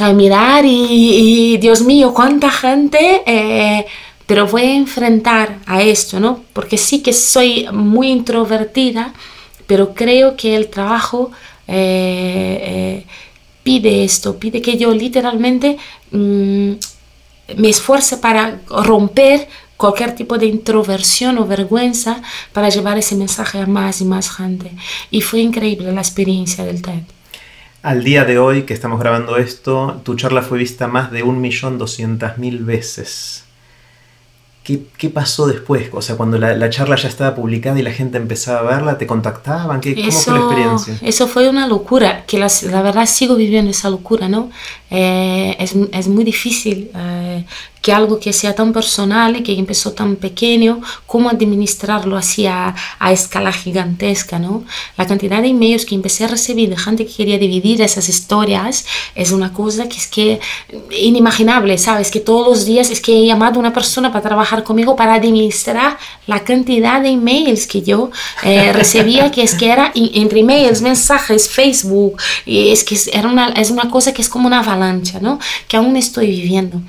o 0.00 0.14
mirar 0.14 0.64
y, 0.64 1.58
Dios 1.58 1.82
mío, 1.82 2.14
cuánta 2.14 2.50
gente... 2.50 3.22
Eh, 3.26 3.84
pero 4.26 4.46
voy 4.46 4.62
a 4.62 4.74
enfrentar 4.74 5.58
a 5.66 5.82
esto, 5.82 6.18
¿no? 6.18 6.40
Porque 6.54 6.78
sí 6.78 7.02
que 7.02 7.12
soy 7.12 7.66
muy 7.70 8.08
introvertida, 8.08 9.12
pero 9.66 9.94
creo 9.94 10.36
que 10.36 10.56
el 10.56 10.68
trabajo 10.68 11.30
eh, 11.66 12.58
eh, 12.62 13.06
pide 13.62 14.04
esto, 14.04 14.38
pide 14.38 14.60
que 14.60 14.76
yo 14.76 14.92
literalmente 14.92 15.78
mm, 16.10 16.72
me 17.56 17.68
esfuerce 17.68 18.18
para 18.18 18.60
romper 18.68 19.48
cualquier 19.76 20.14
tipo 20.14 20.38
de 20.38 20.46
introversión 20.46 21.38
o 21.38 21.46
vergüenza 21.46 22.22
para 22.52 22.68
llevar 22.68 22.98
ese 22.98 23.16
mensaje 23.16 23.58
a 23.58 23.66
más 23.66 24.00
y 24.00 24.04
más 24.04 24.30
gente. 24.30 24.70
Y 25.10 25.20
fue 25.20 25.40
increíble 25.40 25.92
la 25.92 26.00
experiencia 26.00 26.64
del 26.64 26.82
TED. 26.82 27.02
Al 27.82 28.02
día 28.02 28.24
de 28.24 28.38
hoy 28.38 28.62
que 28.62 28.72
estamos 28.72 28.98
grabando 28.98 29.36
esto, 29.36 30.00
tu 30.04 30.14
charla 30.14 30.40
fue 30.40 30.56
vista 30.58 30.88
más 30.88 31.10
de 31.10 31.22
1.200.000 31.22 32.64
veces. 32.64 33.43
¿Qué, 34.64 35.10
pasó 35.10 35.46
después? 35.46 35.90
O 35.92 36.00
sea, 36.00 36.16
cuando 36.16 36.38
la, 36.38 36.70
charla 36.70 36.96
ya 36.96 37.08
estaba 37.08 37.34
publicada 37.34 37.78
y 37.78 37.82
la 37.82 37.92
gente 37.92 38.16
empezaba 38.16 38.60
a 38.60 38.62
verla, 38.76 38.96
¿te 38.96 39.06
contactaban? 39.06 39.78
¿Qué, 39.82 39.94
¿Cómo 39.94 40.10
fue 40.10 40.32
la 40.32 40.38
experiencia? 40.38 40.98
Eso 41.02 41.28
fue 41.28 41.50
una 41.50 41.66
locura, 41.66 42.24
que 42.26 42.38
la 42.38 42.80
verdad 42.80 43.04
sigo 43.04 43.36
viviendo 43.36 43.70
esa 43.70 43.90
locura, 43.90 44.26
¿no? 44.26 44.50
Eh, 44.90 45.54
es, 45.58 45.74
es, 45.92 46.08
muy 46.08 46.24
difícil 46.24 46.90
eh, 46.94 47.44
que 47.84 47.92
algo 47.92 48.18
que 48.18 48.32
sea 48.32 48.54
tan 48.54 48.72
personal 48.72 49.36
y 49.36 49.42
que 49.42 49.52
empezó 49.58 49.92
tan 49.92 50.16
pequeño, 50.16 50.80
cómo 51.06 51.28
administrarlo 51.28 52.16
así 52.16 52.46
a, 52.46 52.74
a, 52.98 53.12
escala 53.12 53.52
gigantesca, 53.52 54.38
¿no? 54.38 54.64
La 54.96 55.06
cantidad 55.06 55.42
de 55.42 55.48
emails 55.48 55.84
que 55.84 55.94
empecé 55.94 56.24
a 56.24 56.28
recibir 56.28 56.70
de 56.70 56.78
gente 56.78 57.04
que 57.04 57.12
quería 57.12 57.36
dividir 57.36 57.82
esas 57.82 58.08
historias 58.08 58.86
es 59.14 59.32
una 59.32 59.52
cosa 59.52 59.86
que 59.86 59.98
es 59.98 60.06
que 60.06 60.40
inimaginable, 60.98 61.76
¿sabes? 61.76 62.10
Que 62.10 62.20
todos 62.20 62.48
los 62.48 62.64
días 62.64 62.88
es 62.88 63.02
que 63.02 63.18
he 63.18 63.26
llamado 63.26 63.56
a 63.56 63.58
una 63.58 63.74
persona 63.74 64.10
para 64.10 64.22
trabajar 64.22 64.64
conmigo 64.64 64.96
para 64.96 65.12
administrar 65.12 65.98
la 66.26 66.42
cantidad 66.42 67.02
de 67.02 67.10
emails 67.10 67.66
que 67.66 67.82
yo 67.82 68.10
eh, 68.44 68.72
recibía, 68.80 69.30
que 69.30 69.42
es 69.42 69.54
que 69.54 69.70
era 69.70 69.92
entre 69.94 70.40
emails, 70.40 70.80
mensajes, 70.80 71.50
Facebook, 71.50 72.16
y 72.46 72.70
es 72.70 72.82
que 72.82 72.96
era 73.12 73.28
una, 73.28 73.48
es 73.50 73.70
una 73.70 73.90
cosa 73.90 74.14
que 74.14 74.22
es 74.22 74.30
como 74.30 74.46
una 74.46 74.60
avalancha, 74.60 75.20
¿no? 75.20 75.38
Que 75.68 75.76
aún 75.76 75.98
estoy 75.98 76.28
viviendo 76.28 76.80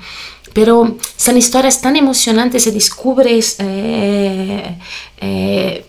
pero 0.56 0.96
son 1.18 1.36
historias 1.36 1.82
tan 1.82 1.96
emocionantes 1.96 2.66
y 2.66 2.70
descubres 2.70 3.56
eh, 3.58 4.78
eh, 5.20 5.84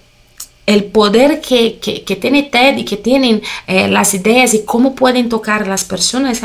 el 0.65 0.84
poder 0.84 1.39
que, 1.39 1.80
que, 1.80 2.15
tiene 2.17 2.43
TED 2.43 2.75
y 2.80 2.84
que 2.84 2.97
tienen 2.97 3.41
eh, 3.65 3.88
las 3.88 4.13
ideas 4.13 4.53
y 4.53 4.65
cómo 4.65 4.93
pueden 4.93 5.30
tocar 5.30 5.67
las 5.67 5.86
personas. 5.86 6.41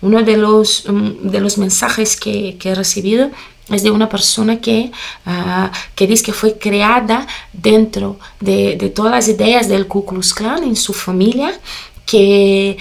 Uno 0.00 0.22
de 0.22 0.38
los, 0.38 0.84
mm, 0.88 1.28
de 1.28 1.40
los 1.40 1.58
mensajes 1.58 2.16
que, 2.16 2.56
he 2.64 2.74
recibido 2.74 3.28
es 3.68 3.82
de 3.82 3.90
una 3.90 4.08
persona 4.08 4.58
que, 4.58 4.90
ah, 5.26 5.70
que 5.94 6.06
dice 6.06 6.24
que 6.24 6.32
fue 6.32 6.56
creada 6.56 7.26
dentro 7.52 8.18
de, 8.40 8.76
de, 8.76 8.88
todas 8.88 9.12
las 9.12 9.28
ideas 9.28 9.68
del 9.68 9.86
Ku 9.86 10.06
Klux 10.06 10.32
Klan 10.32 10.64
en 10.64 10.76
su 10.76 10.94
familia 10.94 11.52
que 12.06 12.78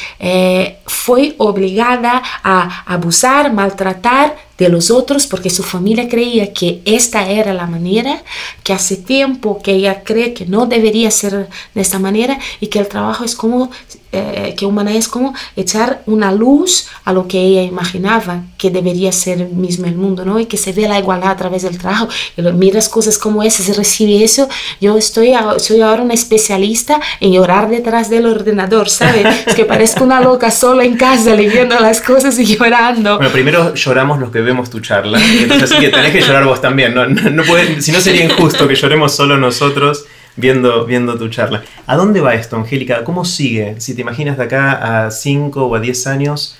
fue 0.85 1.33
obligada 1.39 2.21
a 2.43 2.83
abusar, 2.85 3.51
maltratar 3.51 4.44
de 4.57 4.69
los 4.69 4.89
otros 4.91 5.27
porque 5.27 5.49
su 5.49 5.63
familia 5.63 6.07
creía 6.07 6.53
que 6.53 6.81
esta 6.85 7.29
era 7.29 7.53
la 7.53 7.67
manera, 7.67 8.23
que 8.63 8.73
hace 8.73 8.97
tiempo 8.97 9.61
que 9.61 9.73
ella 9.73 10.03
cree 10.03 10.33
que 10.33 10.45
no 10.45 10.65
debería 10.65 11.11
ser 11.11 11.49
de 11.73 11.81
esta 11.81 11.99
manera 11.99 12.39
y 12.59 12.67
que 12.67 12.79
el 12.79 12.87
trabajo 12.87 13.25
es 13.25 13.35
como, 13.35 13.69
eh, 14.11 14.55
que 14.57 14.65
humana 14.65 14.93
es 14.93 15.07
como 15.07 15.33
echar 15.55 16.01
una 16.05 16.31
luz 16.31 16.87
a 17.03 17.11
lo 17.11 17.27
que 17.27 17.39
ella 17.39 17.63
imaginaba 17.63 18.43
que 18.57 18.69
debería 18.69 19.11
ser 19.11 19.49
mismo 19.49 19.87
el 19.87 19.95
mundo, 19.95 20.23
¿no? 20.23 20.39
Y 20.39 20.45
que 20.45 20.57
se 20.57 20.71
ve 20.71 20.87
la 20.87 20.99
igualdad 20.99 21.31
a 21.31 21.35
través 21.35 21.63
del 21.63 21.77
trabajo. 21.77 22.07
Y 22.37 22.41
miras 22.41 22.87
cosas 22.87 23.17
como 23.17 23.43
esas, 23.43 23.75
recibe 23.75 24.23
eso. 24.23 24.47
Yo 24.79 24.97
estoy, 24.97 25.33
soy 25.57 25.81
ahora 25.81 26.03
una 26.03 26.13
especialista 26.13 27.01
en 27.19 27.33
llorar 27.33 27.69
detrás 27.69 28.09
del 28.09 28.25
ordenador, 28.25 28.89
¿sabes? 28.89 29.25
es 29.47 29.55
que 29.55 29.65
parezco 29.65 30.03
una 30.03 30.21
loca 30.21 30.49
sola 30.49 30.85
en 30.85 30.95
casa 30.95 31.35
leyendo 31.35 31.77
las 31.79 31.99
cosas 32.01 32.39
y 32.39 32.45
llorando. 32.45 33.17
Bueno, 33.17 33.31
primero 33.33 33.73
lloramos 33.73 34.19
los 34.19 34.31
que 34.31 34.44
vemos 34.45 34.69
tu 34.69 34.79
charla. 34.79 35.19
Entonces, 35.41 35.71
así 35.71 35.81
que 35.81 35.89
tenés 35.89 36.11
que 36.11 36.21
llorar 36.21 36.45
vos 36.45 36.61
también. 36.61 36.93
No, 36.93 37.05
no, 37.07 37.43
si 37.79 37.91
no 37.91 37.99
sería 37.99 38.23
injusto 38.23 38.67
que 38.67 38.75
lloremos 38.75 39.13
solo 39.13 39.37
nosotros 39.37 40.05
viendo, 40.35 40.85
viendo 40.85 41.17
tu 41.17 41.27
charla. 41.29 41.63
¿A 41.85 41.95
dónde 41.95 42.21
va 42.21 42.35
esto, 42.35 42.55
Angélica? 42.55 43.03
¿Cómo 43.03 43.25
sigue? 43.25 43.79
Si 43.79 43.95
te 43.95 44.01
imaginas 44.01 44.37
de 44.37 44.43
acá 44.43 45.05
a 45.05 45.11
5 45.11 45.65
o 45.65 45.75
a 45.75 45.79
10 45.79 46.07
años, 46.07 46.57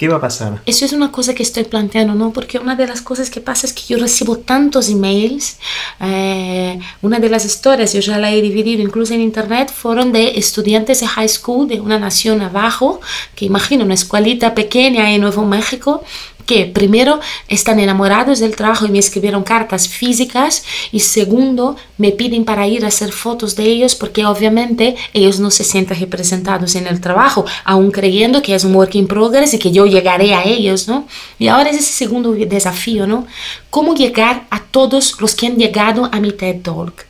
¿Qué 0.00 0.08
va 0.08 0.16
a 0.16 0.20
pasar? 0.22 0.62
Eso 0.64 0.86
es 0.86 0.94
una 0.94 1.12
cosa 1.12 1.34
que 1.34 1.42
estoy 1.42 1.64
planteando, 1.64 2.14
¿no? 2.14 2.32
Porque 2.32 2.58
una 2.58 2.74
de 2.74 2.86
las 2.86 3.02
cosas 3.02 3.28
que 3.28 3.42
pasa 3.42 3.66
es 3.66 3.74
que 3.74 3.82
yo 3.86 3.98
recibo 3.98 4.38
tantos 4.38 4.88
emails. 4.88 5.58
Eh, 6.00 6.78
una 7.02 7.18
de 7.18 7.28
las 7.28 7.44
historias, 7.44 7.92
yo 7.92 8.00
ya 8.00 8.16
la 8.16 8.32
he 8.32 8.40
dividido 8.40 8.80
incluso 8.80 9.12
en 9.12 9.20
internet, 9.20 9.70
fueron 9.70 10.10
de 10.10 10.38
estudiantes 10.38 11.00
de 11.00 11.06
high 11.06 11.28
school 11.28 11.68
de 11.68 11.82
una 11.82 11.98
nación 11.98 12.40
abajo, 12.40 13.02
que 13.34 13.44
imagino 13.44 13.84
una 13.84 13.92
escuelita 13.92 14.54
pequeña 14.54 15.12
en 15.12 15.20
Nuevo 15.20 15.44
México, 15.44 16.02
que 16.50 16.66
primero 16.66 17.20
están 17.46 17.78
enamorados 17.78 18.40
del 18.40 18.56
trabajo 18.56 18.84
y 18.84 18.90
me 18.90 18.98
escribieron 18.98 19.44
cartas 19.44 19.86
físicas 19.86 20.64
y 20.90 20.98
segundo 20.98 21.76
me 21.96 22.10
piden 22.10 22.44
para 22.44 22.66
ir 22.66 22.84
a 22.84 22.88
hacer 22.88 23.12
fotos 23.12 23.54
de 23.54 23.62
ellos 23.66 23.94
porque 23.94 24.26
obviamente 24.26 24.96
ellos 25.14 25.38
no 25.38 25.52
se 25.52 25.62
sienten 25.62 26.00
representados 26.00 26.74
en 26.74 26.88
el 26.88 27.00
trabajo, 27.00 27.44
aún 27.64 27.92
creyendo 27.92 28.42
que 28.42 28.56
es 28.56 28.64
un 28.64 28.74
work 28.74 28.96
in 28.96 29.06
progress 29.06 29.54
y 29.54 29.60
que 29.60 29.70
yo 29.70 29.86
llegaré 29.86 30.34
a 30.34 30.42
ellos, 30.42 30.88
¿no? 30.88 31.06
Y 31.38 31.46
ahora 31.46 31.70
es 31.70 31.76
ese 31.76 31.92
segundo 31.92 32.32
desafío, 32.32 33.06
¿no? 33.06 33.28
¿Cómo 33.70 33.94
llegar 33.94 34.48
a 34.50 34.60
todos 34.60 35.20
los 35.20 35.36
que 35.36 35.46
han 35.46 35.56
llegado 35.56 36.08
a 36.10 36.18
mi 36.18 36.32
TED 36.32 36.62
Talk? 36.62 37.06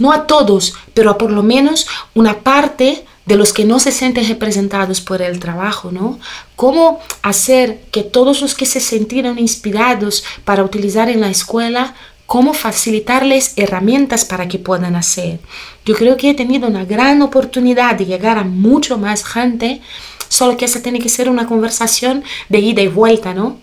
No 0.00 0.10
a 0.10 0.26
todos, 0.26 0.74
pero 0.92 1.12
a 1.12 1.18
por 1.18 1.30
lo 1.30 1.44
menos 1.44 1.86
una 2.14 2.40
parte 2.40 3.04
de 3.26 3.36
los 3.36 3.52
que 3.52 3.64
no 3.64 3.78
se 3.80 3.92
sienten 3.92 4.28
representados 4.28 5.00
por 5.00 5.20
el 5.20 5.40
trabajo, 5.40 5.90
¿no? 5.90 6.18
Cómo 6.54 7.00
hacer 7.22 7.80
que 7.90 8.02
todos 8.02 8.40
los 8.40 8.54
que 8.54 8.66
se 8.66 8.80
sintieron 8.80 9.38
inspirados 9.38 10.24
para 10.44 10.62
utilizar 10.62 11.08
en 11.08 11.20
la 11.20 11.28
escuela, 11.28 11.94
cómo 12.26 12.54
facilitarles 12.54 13.52
herramientas 13.56 14.24
para 14.24 14.48
que 14.48 14.58
puedan 14.58 14.96
hacer. 14.96 15.40
Yo 15.84 15.94
creo 15.94 16.16
que 16.16 16.30
he 16.30 16.34
tenido 16.34 16.68
una 16.68 16.84
gran 16.84 17.20
oportunidad 17.22 17.96
de 17.96 18.06
llegar 18.06 18.38
a 18.38 18.44
mucho 18.44 18.96
más 18.96 19.24
gente, 19.24 19.80
solo 20.28 20.56
que 20.56 20.64
esa 20.64 20.82
tiene 20.82 21.00
que 21.00 21.08
ser 21.08 21.28
una 21.28 21.46
conversación 21.46 22.24
de 22.48 22.60
ida 22.60 22.82
y 22.82 22.88
vuelta, 22.88 23.34
¿no? 23.34 23.58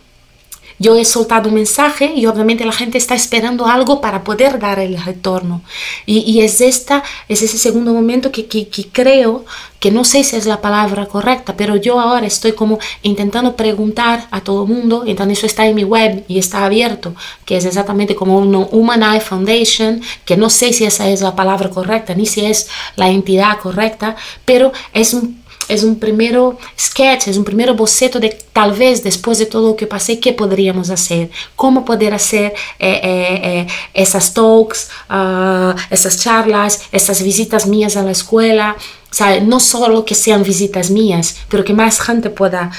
Yo 0.80 0.96
he 0.98 1.06
soltado 1.06 1.50
un 1.50 1.56
mensaje 1.56 2.14
y 2.16 2.26
obviamente 2.26 2.66
la 2.66 2.72
gente 2.72 2.98
está 2.98 3.16
esperando 3.16 3.66
algo 3.68 4.02
para 4.02 4.24
poder 4.24 4.60
dar 4.60 4.80
el 4.80 5.02
retorno. 5.02 5.62
Y, 6.06 6.42
es, 6.42 6.62
esta, 6.62 7.04
es 7.28 7.42
ese 7.42 7.58
segundo 7.58 7.94
momento 7.94 8.32
que, 8.32 8.48
que, 8.48 8.68
creo 8.92 9.46
que 9.80 9.92
no 9.92 10.04
sé 10.04 10.24
si 10.24 10.36
es 10.36 10.46
la 10.46 10.62
palabra 10.62 11.06
correcta, 11.08 11.56
pero 11.58 11.76
yo 11.76 12.00
ahora 12.00 12.26
estoy 12.26 12.54
como 12.54 12.80
intentando 13.02 13.56
preguntar 13.56 14.28
a 14.32 14.42
todo 14.42 14.64
el 14.64 14.70
mundo, 14.70 15.04
entonces 15.06 15.40
eso 15.40 15.48
está 15.48 15.68
en 15.68 15.76
mi 15.76 15.84
web 15.84 16.24
y 16.28 16.40
está 16.40 16.66
abierto, 16.66 17.14
que 17.46 17.58
es 17.58 17.66
exactamente 17.66 18.16
como 18.16 18.38
un 18.38 18.56
Human 18.72 19.04
Eye 19.04 19.20
Foundation, 19.20 20.02
que 20.24 20.38
no 20.38 20.50
sé 20.50 20.72
si 20.72 20.86
esa 20.86 21.10
es 21.10 21.22
la 21.22 21.36
palabra 21.36 21.70
correcta, 21.70 22.16
ni 22.16 22.26
si 22.26 22.46
es 22.46 22.70
la 22.96 23.10
entidad 23.10 23.60
correcta, 23.60 24.16
pero 24.46 24.72
es 24.94 25.14
un 25.14 25.43
es 25.68 25.84
un 25.84 26.00
primero 26.00 26.58
sketch, 26.80 27.28
es 27.28 27.38
un 27.38 27.44
primero 27.44 27.74
boceto 27.74 28.20
de 28.20 28.38
tal 28.52 28.74
vez 28.74 29.04
después 29.04 29.38
de 29.40 29.46
todo 29.46 29.70
lo 29.70 29.76
que 29.76 29.88
pasé, 29.88 30.20
qué 30.20 30.34
podríamos 30.34 30.90
hacer, 30.90 31.30
cómo 31.56 31.86
poder 31.86 32.14
hacer 32.14 32.54
eh, 32.80 33.02
eh, 33.04 33.42
eh, 33.44 33.68
esas 33.94 34.34
talks, 34.34 34.90
uh, 35.10 35.74
esas 35.90 36.20
charlas, 36.20 36.82
esas 36.92 37.22
visitas 37.22 37.68
mías 37.68 37.96
a 37.96 38.04
la 38.04 38.12
escuela. 38.12 38.76
sea, 39.10 39.40
no 39.42 39.60
solo 39.60 40.06
que 40.06 40.16
sean 40.16 40.44
visitas 40.44 40.90
mías, 40.90 41.36
pero 41.48 41.64
que 41.64 41.74
más 41.74 42.00
gente 42.00 42.32
pueda 42.32 42.72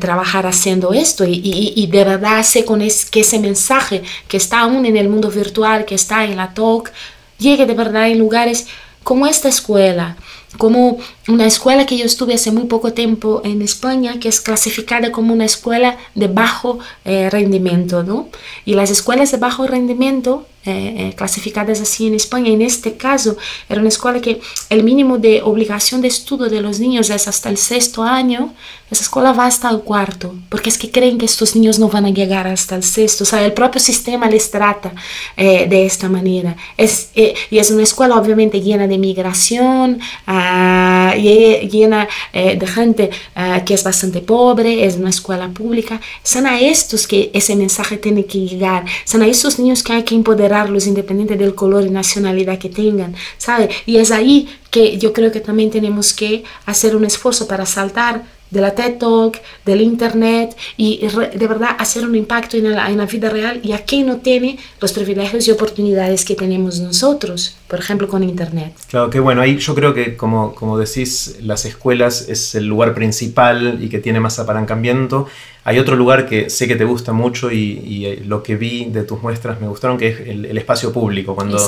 trabajar 0.00 0.46
haciendo 0.46 0.94
esto 0.94 1.24
y, 1.24 1.34
y, 1.34 1.74
y, 1.76 1.86
de 1.86 2.04
verdad 2.04 2.38
hacer 2.38 2.64
con 2.64 2.80
que 2.80 3.20
ese 3.20 3.38
mensaje 3.38 4.02
que 4.26 4.38
está 4.38 4.60
aún 4.60 4.86
en 4.86 4.96
el 4.96 5.10
mundo 5.10 5.30
virtual, 5.30 5.84
que 5.84 5.94
está 5.94 6.24
en 6.24 6.36
la 6.36 6.54
talk, 6.54 6.90
llegue 7.38 7.66
de 7.66 7.74
verdad 7.74 8.08
en 8.08 8.18
lugares 8.18 8.66
como 9.02 9.26
esta 9.26 9.48
escuela, 9.48 10.16
como 10.58 10.98
una 11.28 11.46
escuela 11.46 11.86
que 11.86 11.96
yo 11.96 12.04
estuve 12.04 12.34
hace 12.34 12.50
muy 12.50 12.64
poco 12.64 12.92
tiempo 12.92 13.42
en 13.44 13.62
España, 13.62 14.18
que 14.18 14.28
es 14.28 14.40
clasificada 14.40 15.12
como 15.12 15.32
una 15.32 15.44
escuela 15.44 15.96
de 16.14 16.26
bajo 16.26 16.80
eh, 17.04 17.30
rendimiento, 17.30 18.02
¿no? 18.02 18.28
Y 18.64 18.74
las 18.74 18.90
escuelas 18.90 19.30
de 19.30 19.38
bajo 19.38 19.66
rendimiento, 19.66 20.46
eh, 20.64 20.94
eh, 21.10 21.14
clasificadas 21.16 21.80
así 21.80 22.06
en 22.06 22.14
España, 22.14 22.50
en 22.50 22.62
este 22.62 22.96
caso, 22.96 23.36
era 23.68 23.80
una 23.80 23.88
escuela 23.88 24.20
que 24.20 24.40
el 24.68 24.84
mínimo 24.84 25.18
de 25.18 25.42
obligación 25.42 26.00
de 26.00 26.08
estudio 26.08 26.48
de 26.48 26.60
los 26.60 26.78
niños 26.78 27.10
es 27.10 27.26
hasta 27.26 27.48
el 27.48 27.56
sexto 27.56 28.02
año, 28.02 28.54
esa 28.90 29.02
escuela 29.02 29.32
va 29.32 29.46
hasta 29.46 29.70
el 29.70 29.80
cuarto, 29.80 30.34
porque 30.48 30.70
es 30.70 30.78
que 30.78 30.90
creen 30.90 31.18
que 31.18 31.24
estos 31.24 31.56
niños 31.56 31.78
no 31.78 31.88
van 31.88 32.04
a 32.04 32.10
llegar 32.10 32.46
hasta 32.46 32.76
el 32.76 32.82
sexto, 32.82 33.24
o 33.24 33.26
sea, 33.26 33.44
el 33.44 33.54
propio 33.54 33.80
sistema 33.80 34.28
les 34.28 34.50
trata 34.50 34.92
de 35.36 35.86
esta 35.86 36.10
manera. 36.10 36.56
Es, 36.76 37.08
y 37.14 37.58
es 37.58 37.70
una 37.70 37.84
escuela 37.84 38.16
obviamente 38.16 38.60
llena 38.60 38.86
de 38.86 38.98
migración, 38.98 39.98
uh, 40.28 41.11
llena 41.16 42.08
uh, 42.34 42.58
de 42.58 42.66
gente 42.66 43.10
uh, 43.36 43.64
que 43.64 43.74
es 43.74 43.84
bastante 43.84 44.20
pobre, 44.20 44.84
es 44.84 44.96
una 44.96 45.10
escuela 45.10 45.48
pública. 45.48 46.00
Son 46.22 46.46
a 46.46 46.60
estos 46.60 47.06
que 47.06 47.30
ese 47.32 47.56
mensaje 47.56 47.96
tiene 47.96 48.24
que 48.26 48.38
llegar, 48.38 48.84
son 49.04 49.22
a 49.22 49.26
esos 49.26 49.58
niños 49.58 49.82
que 49.82 49.92
hay 49.92 50.02
que 50.02 50.14
empoderarlos 50.14 50.86
independiente 50.86 51.36
del 51.36 51.54
color 51.54 51.84
y 51.84 51.90
nacionalidad 51.90 52.58
que 52.58 52.68
tengan, 52.68 53.14
¿sabe? 53.38 53.68
Y 53.86 53.96
es 53.96 54.10
ahí 54.10 54.48
que 54.70 54.98
yo 54.98 55.12
creo 55.12 55.30
que 55.30 55.40
también 55.40 55.70
tenemos 55.70 56.12
que 56.12 56.44
hacer 56.66 56.96
un 56.96 57.04
esfuerzo 57.04 57.46
para 57.46 57.66
saltar 57.66 58.24
de 58.52 58.60
la 58.60 58.74
TED 58.74 58.98
Talk, 58.98 59.40
del 59.66 59.80
Internet 59.80 60.56
y 60.76 61.00
de 61.06 61.46
verdad 61.48 61.70
hacer 61.78 62.06
un 62.06 62.14
impacto 62.14 62.56
en 62.56 62.70
la, 62.70 62.88
en 62.90 62.98
la 62.98 63.06
vida 63.06 63.30
real 63.30 63.60
y 63.62 63.72
aquí 63.72 64.02
no 64.02 64.18
tiene 64.18 64.58
los 64.80 64.92
privilegios 64.92 65.48
y 65.48 65.50
oportunidades 65.50 66.24
que 66.24 66.34
tenemos 66.34 66.78
nosotros, 66.78 67.56
por 67.66 67.80
ejemplo 67.80 68.06
con 68.06 68.22
Internet. 68.22 68.74
Claro, 68.88 69.10
que 69.10 69.18
bueno, 69.18 69.40
ahí 69.40 69.56
yo 69.56 69.74
creo 69.74 69.94
que 69.94 70.16
como, 70.16 70.54
como 70.54 70.78
decís, 70.78 71.38
las 71.40 71.64
escuelas 71.64 72.28
es 72.28 72.54
el 72.54 72.66
lugar 72.66 72.94
principal 72.94 73.78
y 73.80 73.88
que 73.88 73.98
tiene 73.98 74.20
más 74.20 74.38
apalancamiento. 74.38 75.26
Hay 75.64 75.78
otro 75.78 75.94
lugar 75.94 76.28
que 76.28 76.50
sé 76.50 76.66
que 76.66 76.74
te 76.74 76.84
gusta 76.84 77.12
mucho 77.12 77.50
y, 77.52 78.04
eh, 78.06 78.22
lo 78.26 78.42
que 78.42 78.56
vi 78.56 78.86
de 78.86 79.04
tus 79.04 79.22
muestras 79.22 79.60
me 79.60 79.68
gustaron, 79.68 79.96
que 79.96 80.08
es 80.08 80.20
el, 80.20 80.58
espacio 80.58 80.92
público, 80.92 81.34
cuando, 81.34 81.58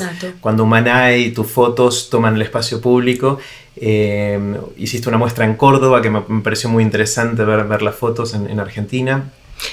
cuando 0.40 0.66
Maná 0.66 1.16
y 1.16 1.30
tus 1.30 1.46
fotos 1.46 2.11
toman 2.11 2.35
el 2.35 2.42
espacio 2.42 2.80
público. 2.80 3.38
Eh, 3.76 4.38
hiciste 4.76 5.09
una 5.09 5.18
muestra 5.18 5.44
en 5.44 5.54
Córdoba 5.54 6.02
que 6.02 6.11
me, 6.11 6.22
pareció 6.42 6.68
muy 6.68 6.83
interesante 6.83 7.44
ver, 7.44 7.64
ver 7.64 7.83
las 7.83 7.94
fotos 7.94 8.35
en, 8.35 8.50
en 8.50 8.59
Argentina. 8.59 9.30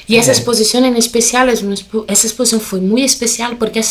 Y 0.07 0.17
esa 0.17 0.31
exposición 0.31 0.85
en 0.85 0.95
especial, 0.95 1.49
es 1.49 1.63
esa 1.63 2.27
exposición 2.27 2.61
fue 2.61 2.79
muy 2.79 3.03
especial 3.03 3.57
porque 3.57 3.83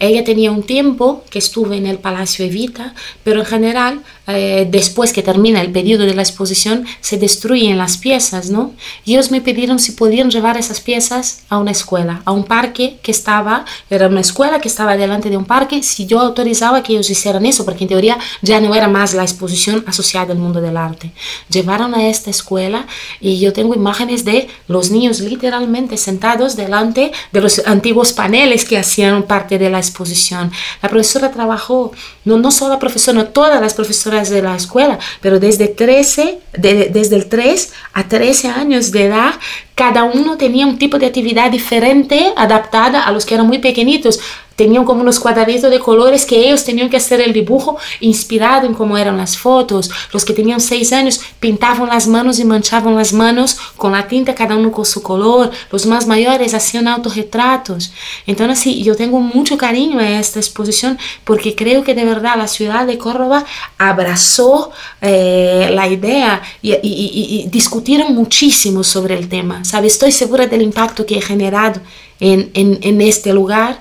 ella 0.00 0.24
tenía 0.24 0.50
un 0.50 0.62
tiempo 0.62 1.24
que 1.30 1.38
estuve 1.38 1.76
en 1.76 1.86
el 1.86 1.98
Palacio 1.98 2.44
Evita, 2.44 2.94
pero 3.24 3.40
en 3.40 3.46
general, 3.46 4.02
eh, 4.26 4.66
después 4.70 5.12
que 5.12 5.22
termina 5.22 5.60
el 5.60 5.70
periodo 5.70 6.04
de 6.04 6.14
la 6.14 6.22
exposición, 6.22 6.84
se 7.00 7.16
destruyen 7.16 7.78
las 7.78 7.96
piezas, 7.96 8.50
¿no? 8.50 8.72
Y 9.04 9.14
ellos 9.14 9.30
me 9.30 9.40
pidieron 9.40 9.78
si 9.78 9.92
podían 9.92 10.30
llevar 10.30 10.56
esas 10.56 10.80
piezas 10.80 11.42
a 11.48 11.58
una 11.58 11.70
escuela, 11.70 12.22
a 12.24 12.32
un 12.32 12.44
parque 12.44 12.98
que 13.02 13.12
estaba, 13.12 13.64
era 13.88 14.08
una 14.08 14.20
escuela 14.20 14.60
que 14.60 14.68
estaba 14.68 14.96
delante 14.96 15.30
de 15.30 15.36
un 15.36 15.44
parque, 15.44 15.82
si 15.82 16.06
yo 16.06 16.20
autorizaba 16.20 16.82
que 16.82 16.92
ellos 16.92 17.08
hicieran 17.08 17.46
eso, 17.46 17.64
porque 17.64 17.84
en 17.84 17.88
teoría 17.88 18.18
ya 18.42 18.60
no 18.60 18.74
era 18.74 18.88
más 18.88 19.14
la 19.14 19.22
exposición 19.22 19.84
asociada 19.86 20.32
al 20.32 20.38
mundo 20.38 20.60
del 20.60 20.76
arte. 20.76 21.12
Llevaron 21.48 21.94
a 21.94 22.08
esta 22.08 22.30
escuela 22.30 22.86
y 23.20 23.38
yo 23.38 23.52
tengo 23.52 23.74
imágenes 23.74 24.24
de 24.24 24.48
los 24.66 24.90
niños 24.90 25.20
literalmente 25.20 25.96
sentados 25.96 26.56
delante 26.56 27.12
de 27.32 27.40
los 27.40 27.62
antiguos 27.66 28.12
paneles 28.12 28.64
que 28.64 28.78
hacían 28.78 29.22
parte 29.22 29.58
de 29.58 29.70
la 29.70 29.78
exposición. 29.78 30.50
La 30.82 30.88
profesora 30.88 31.30
trabajó, 31.30 31.92
no, 32.24 32.38
no 32.38 32.50
solo 32.50 32.74
la 32.74 32.78
profesora, 32.78 33.32
todas 33.32 33.60
las 33.60 33.74
profesoras 33.74 34.15
de 34.24 34.42
la 34.42 34.56
escuela, 34.56 34.98
pero 35.20 35.38
desde 35.38 35.68
13, 35.68 36.38
desde 36.56 37.16
el 37.16 37.26
3 37.26 37.72
a 37.92 38.08
13 38.08 38.48
años 38.48 38.90
de 38.92 39.06
edad 39.06 39.34
cada 39.74 40.04
uno 40.04 40.38
tenía 40.38 40.66
un 40.66 40.78
tipo 40.78 40.98
de 40.98 41.06
actividad 41.06 41.50
diferente 41.50 42.32
adaptada 42.36 43.02
a 43.02 43.12
los 43.12 43.26
que 43.26 43.34
eran 43.34 43.46
muy 43.46 43.58
pequeñitos 43.58 44.20
tenían 44.56 44.84
como 44.84 45.02
unos 45.02 45.20
cuadraditos 45.20 45.70
de 45.70 45.78
colores 45.78 46.24
que 46.24 46.48
ellos 46.48 46.64
tenían 46.64 46.88
que 46.90 46.96
hacer 46.96 47.20
el 47.20 47.32
dibujo 47.32 47.78
inspirado 48.00 48.66
en 48.66 48.74
cómo 48.74 48.98
eran 48.98 49.16
las 49.16 49.36
fotos. 49.36 49.90
Los 50.12 50.24
que 50.24 50.32
tenían 50.32 50.60
seis 50.60 50.92
años 50.92 51.20
pintaban 51.38 51.88
las 51.88 52.08
manos 52.08 52.38
y 52.38 52.44
manchaban 52.44 52.96
las 52.96 53.12
manos 53.12 53.56
con 53.76 53.92
la 53.92 54.08
tinta, 54.08 54.34
cada 54.34 54.56
uno 54.56 54.72
con 54.72 54.86
su 54.86 55.02
color. 55.02 55.50
Los 55.70 55.86
más 55.86 56.06
mayores 56.06 56.54
hacían 56.54 56.88
autorretratos. 56.88 57.92
Entonces, 58.26 58.76
yo 58.78 58.96
tengo 58.96 59.20
mucho 59.20 59.58
cariño 59.58 60.00
a 60.00 60.18
esta 60.18 60.40
exposición 60.40 60.98
porque 61.24 61.54
creo 61.54 61.84
que 61.84 61.94
de 61.94 62.04
verdad 62.04 62.36
la 62.36 62.48
ciudad 62.48 62.86
de 62.86 62.98
Córdoba 62.98 63.44
abrazó 63.76 64.70
eh, 65.02 65.70
la 65.72 65.86
idea 65.86 66.42
y 66.62 67.46
discutieron 67.50 68.14
muchísimo 68.14 68.82
sobre 68.82 69.18
el 69.18 69.28
tema. 69.28 69.64
¿sabe? 69.64 69.88
Estoy 69.88 70.12
segura 70.12 70.46
del 70.46 70.62
impacto 70.62 71.04
que 71.04 71.18
he 71.18 71.20
generado 71.20 71.80
en, 72.18 72.50
en, 72.54 72.78
en 72.82 73.00
este 73.02 73.32
lugar, 73.32 73.78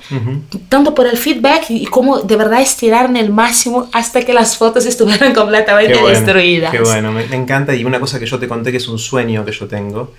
tanto 0.68 0.94
por 0.94 1.08
el 1.08 1.18
feedback 1.18 1.70
y 1.70 1.86
como 1.86 2.20
de 2.20 2.36
verdad 2.36 2.62
estirar 2.62 3.06
en 3.06 3.18
el 3.18 3.32
máximo 3.32 3.90
hasta 3.94 4.24
que 4.24 4.34
las 4.34 4.58
fotos 4.58 4.86
estuvieran 4.86 5.34
completamente 5.36 5.94
Qué 5.94 6.02
bueno, 6.02 6.20
destruidas. 6.20 6.72
Qué 6.72 6.82
bueno, 6.82 7.12
me, 7.12 7.26
me 7.28 7.36
encanta 7.36 7.74
y 7.74 7.86
una 7.86 8.00
cosa 8.00 8.20
que 8.20 8.26
yo 8.26 8.38
te 8.38 8.48
conté 8.48 8.72
que 8.72 8.78
es 8.78 8.88
un 8.88 9.00
sueño 9.00 9.46
que 9.46 9.52
yo 9.52 9.68
tengo, 9.68 10.14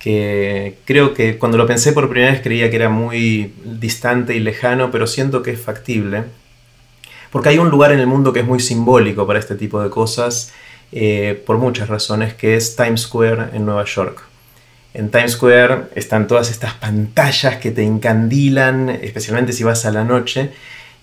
que 0.00 0.78
creo 0.86 1.14
que 1.14 1.38
cuando 1.38 1.58
lo 1.58 1.66
pensé 1.66 1.92
por 1.92 2.08
primera 2.08 2.32
vez 2.32 2.40
creía 2.40 2.70
que 2.70 2.76
era 2.76 2.88
muy 2.88 3.52
distante 3.64 4.34
y 4.34 4.40
lejano, 4.40 4.90
pero 4.90 5.06
siento 5.06 5.42
que 5.42 5.52
es 5.52 5.60
factible, 5.60 6.24
porque 7.30 7.50
hay 7.50 7.58
un 7.58 7.70
lugar 7.70 7.92
en 7.92 8.00
el 8.00 8.06
mundo 8.06 8.32
que 8.32 8.40
es 8.40 8.46
muy 8.46 8.60
simbólico 8.60 9.26
para 9.26 9.38
este 9.38 9.54
tipo 9.54 9.80
de 9.80 9.90
cosas, 9.90 10.52
eh, 10.90 11.40
por 11.46 11.58
muchas 11.58 11.88
razones, 11.88 12.34
que 12.34 12.56
es 12.56 12.74
Times 12.74 13.02
Square 13.02 13.50
en 13.52 13.64
Nueva 13.64 13.84
York. 13.84 14.29
En 14.92 15.10
Times 15.10 15.32
Square 15.32 15.90
están 15.94 16.26
todas 16.26 16.50
estas 16.50 16.74
pantallas 16.74 17.56
que 17.56 17.70
te 17.70 17.82
encandilan, 17.82 18.88
especialmente 18.88 19.52
si 19.52 19.62
vas 19.62 19.86
a 19.86 19.92
la 19.92 20.04
noche. 20.04 20.50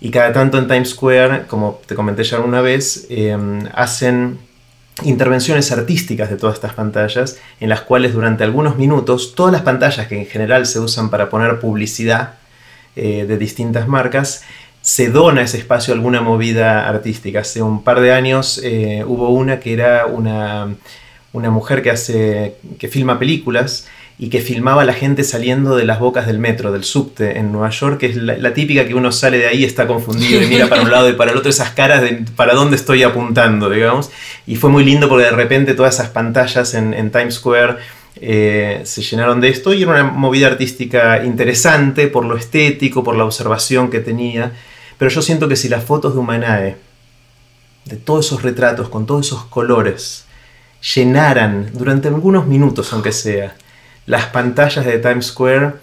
Y 0.02 0.12
cada 0.12 0.34
tanto 0.34 0.58
en 0.58 0.68
Times 0.68 0.90
Square, 0.90 1.44
como 1.48 1.82
te 1.86 1.96
comenté 1.96 2.24
ya 2.24 2.38
alguna 2.38 2.62
vez, 2.62 3.08
eh, 3.10 3.36
hacen 3.74 4.40
intervenciones 5.04 5.72
artísticas 5.72 6.30
de 6.30 6.38
todas 6.38 6.56
estas 6.56 6.74
pantallas, 6.74 7.40
en 7.60 7.70
las 7.70 7.82
cuales 7.82 8.14
durante 8.14 8.44
algunos 8.44 8.78
minutos, 8.78 9.36
todas 9.36 9.54
las 9.54 9.62
pantallas 9.62 10.08
que 10.08 10.18
en 10.18 10.26
general 10.26 10.66
se 10.66 10.80
usan 10.80 11.10
para 11.10 11.30
poner 11.30 11.60
publicidad 11.60 12.34
eh, 12.96 13.26
de 13.28 13.38
distintas 13.38 13.88
marcas, 13.88 14.44
se 14.82 15.10
dona 15.10 15.42
ese 15.42 15.58
espacio 15.58 15.94
a 15.94 15.98
alguna 15.98 16.22
movida 16.22 16.88
artística. 16.88 17.42
Hace 17.42 17.62
un 17.62 17.84
par 17.84 18.00
de 18.00 18.14
años 18.14 18.60
eh, 18.64 19.04
hubo 19.06 19.30
una 19.30 19.60
que 19.60 19.74
era 19.74 20.06
una 20.06 20.76
una 21.34 21.50
mujer 21.50 21.82
que 21.84 21.92
hace 21.92 22.56
que 22.80 22.88
filma 22.88 23.20
películas 23.20 23.88
y 24.20 24.30
que 24.30 24.42
filmaba 24.42 24.82
a 24.82 24.86
la 24.86 24.94
gente 24.94 25.24
saliendo 25.24 25.76
de 25.76 25.86
las 25.86 26.00
bocas 26.00 26.26
del 26.26 26.40
metro, 26.40 26.72
del 26.72 26.84
subte 26.84 27.38
en 27.38 27.52
Nueva 27.52 27.70
York, 27.70 28.00
que 28.00 28.08
es 28.08 28.16
la, 28.16 28.54
típica 28.54 28.88
que 28.88 28.96
uno 28.96 29.12
sale 29.12 29.38
de 29.38 29.48
ahí 29.48 29.64
está 29.64 29.86
confundido 29.86 30.42
y 30.42 30.48
mira 30.48 30.68
para 30.68 30.82
un 30.82 30.90
lado 30.90 31.08
y 31.10 31.14
para 31.14 31.32
el 31.32 31.38
otro, 31.38 31.52
esas 31.52 31.72
caras 31.72 32.02
de 32.02 32.26
para 32.36 32.56
dónde 32.56 32.78
estoy 32.78 33.04
apuntando, 33.04 33.70
digamos. 33.70 34.10
Y 34.48 34.56
fue 34.56 34.72
muy 34.72 34.84
lindo 34.84 35.08
porque 35.08 35.26
de 35.26 35.32
repente 35.32 35.76
todas 35.76 35.96
esas 35.96 36.10
pantallas 36.10 36.74
en, 36.74 36.96
en 36.96 37.12
Times 37.12 37.36
Square 37.36 37.78
eh, 38.20 38.82
se 38.86 39.02
llenaron 39.04 39.40
de 39.40 39.50
esto 39.50 39.74
y 39.74 39.84
era 39.84 39.92
una 39.92 40.04
movida 40.06 40.48
artística 40.48 41.24
interesante 41.24 42.08
por 42.08 42.26
lo 42.26 42.36
estético, 42.36 43.04
por 43.04 43.16
la 43.16 43.26
observación 43.26 43.92
que 43.92 44.00
tenía. 44.00 44.54
Pero 44.98 45.12
yo 45.12 45.22
siento 45.22 45.48
que 45.48 45.56
si 45.56 45.70
las 45.70 45.84
fotos 45.84 46.14
de 46.14 46.20
Humanae, 46.20 46.78
de 47.86 47.98
todos 47.98 48.26
esos 48.26 48.42
retratos, 48.42 48.90
con 48.90 49.06
todos 49.06 49.28
esos 49.28 49.46
colores, 49.46 50.26
llenaran 50.96 51.72
durante 51.74 52.08
algunos 52.08 52.48
minutos, 52.48 52.94
aunque 52.94 53.12
sea, 53.12 53.56
las 54.06 54.26
pantallas 54.28 54.86
de 54.86 55.00
Times 55.00 55.28
Square, 55.28 55.74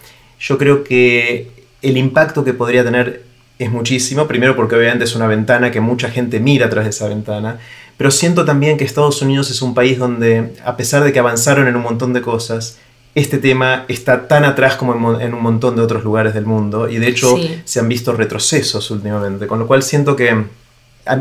yo 0.40 0.58
creo 0.58 0.84
que 0.84 1.50
el 1.82 1.96
impacto 1.96 2.44
que 2.44 2.54
podría 2.54 2.84
tener 2.84 3.22
es 3.58 3.70
muchísimo. 3.70 4.26
Primero 4.26 4.56
porque 4.56 4.76
obviamente 4.76 5.04
es 5.04 5.14
una 5.14 5.26
ventana 5.26 5.70
que 5.70 5.80
mucha 5.80 6.10
gente 6.10 6.40
mira 6.40 6.68
tras 6.70 6.84
de 6.84 6.90
esa 6.90 7.08
ventana. 7.08 7.58
Pero 7.96 8.10
siento 8.10 8.44
también 8.44 8.76
que 8.76 8.84
Estados 8.84 9.22
Unidos 9.22 9.50
es 9.50 9.62
un 9.62 9.74
país 9.74 9.98
donde, 9.98 10.54
a 10.64 10.76
pesar 10.76 11.04
de 11.04 11.12
que 11.12 11.18
avanzaron 11.18 11.68
en 11.68 11.76
un 11.76 11.82
montón 11.82 12.12
de 12.12 12.22
cosas, 12.22 12.78
este 13.14 13.38
tema 13.38 13.84
está 13.86 14.26
tan 14.26 14.44
atrás 14.44 14.74
como 14.74 15.20
en, 15.20 15.32
un 15.34 15.42
montón 15.42 15.76
de 15.76 15.82
otros 15.82 16.02
lugares 16.02 16.34
del 16.34 16.46
mundo. 16.46 16.88
Y 16.88 16.98
de 16.98 17.08
hecho 17.08 17.36
Sí. 17.36 17.60
se 17.64 17.78
han 17.78 17.88
visto 17.88 18.12
retrocesos 18.12 18.90
últimamente. 18.90 19.46
Con 19.46 19.60
lo 19.60 19.66
cual 19.66 19.82
siento 19.82 20.16
que 20.16 20.44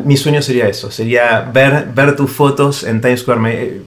mi 0.06 0.16
sueño 0.18 0.42
sería 0.42 0.68
eso, 0.68 0.90
sería 0.92 1.42
ver, 1.54 1.90
ver 1.94 2.16
tus 2.16 2.32
fotos 2.32 2.84
en 2.84 3.02
Times 3.02 3.20
Square. 3.22 3.40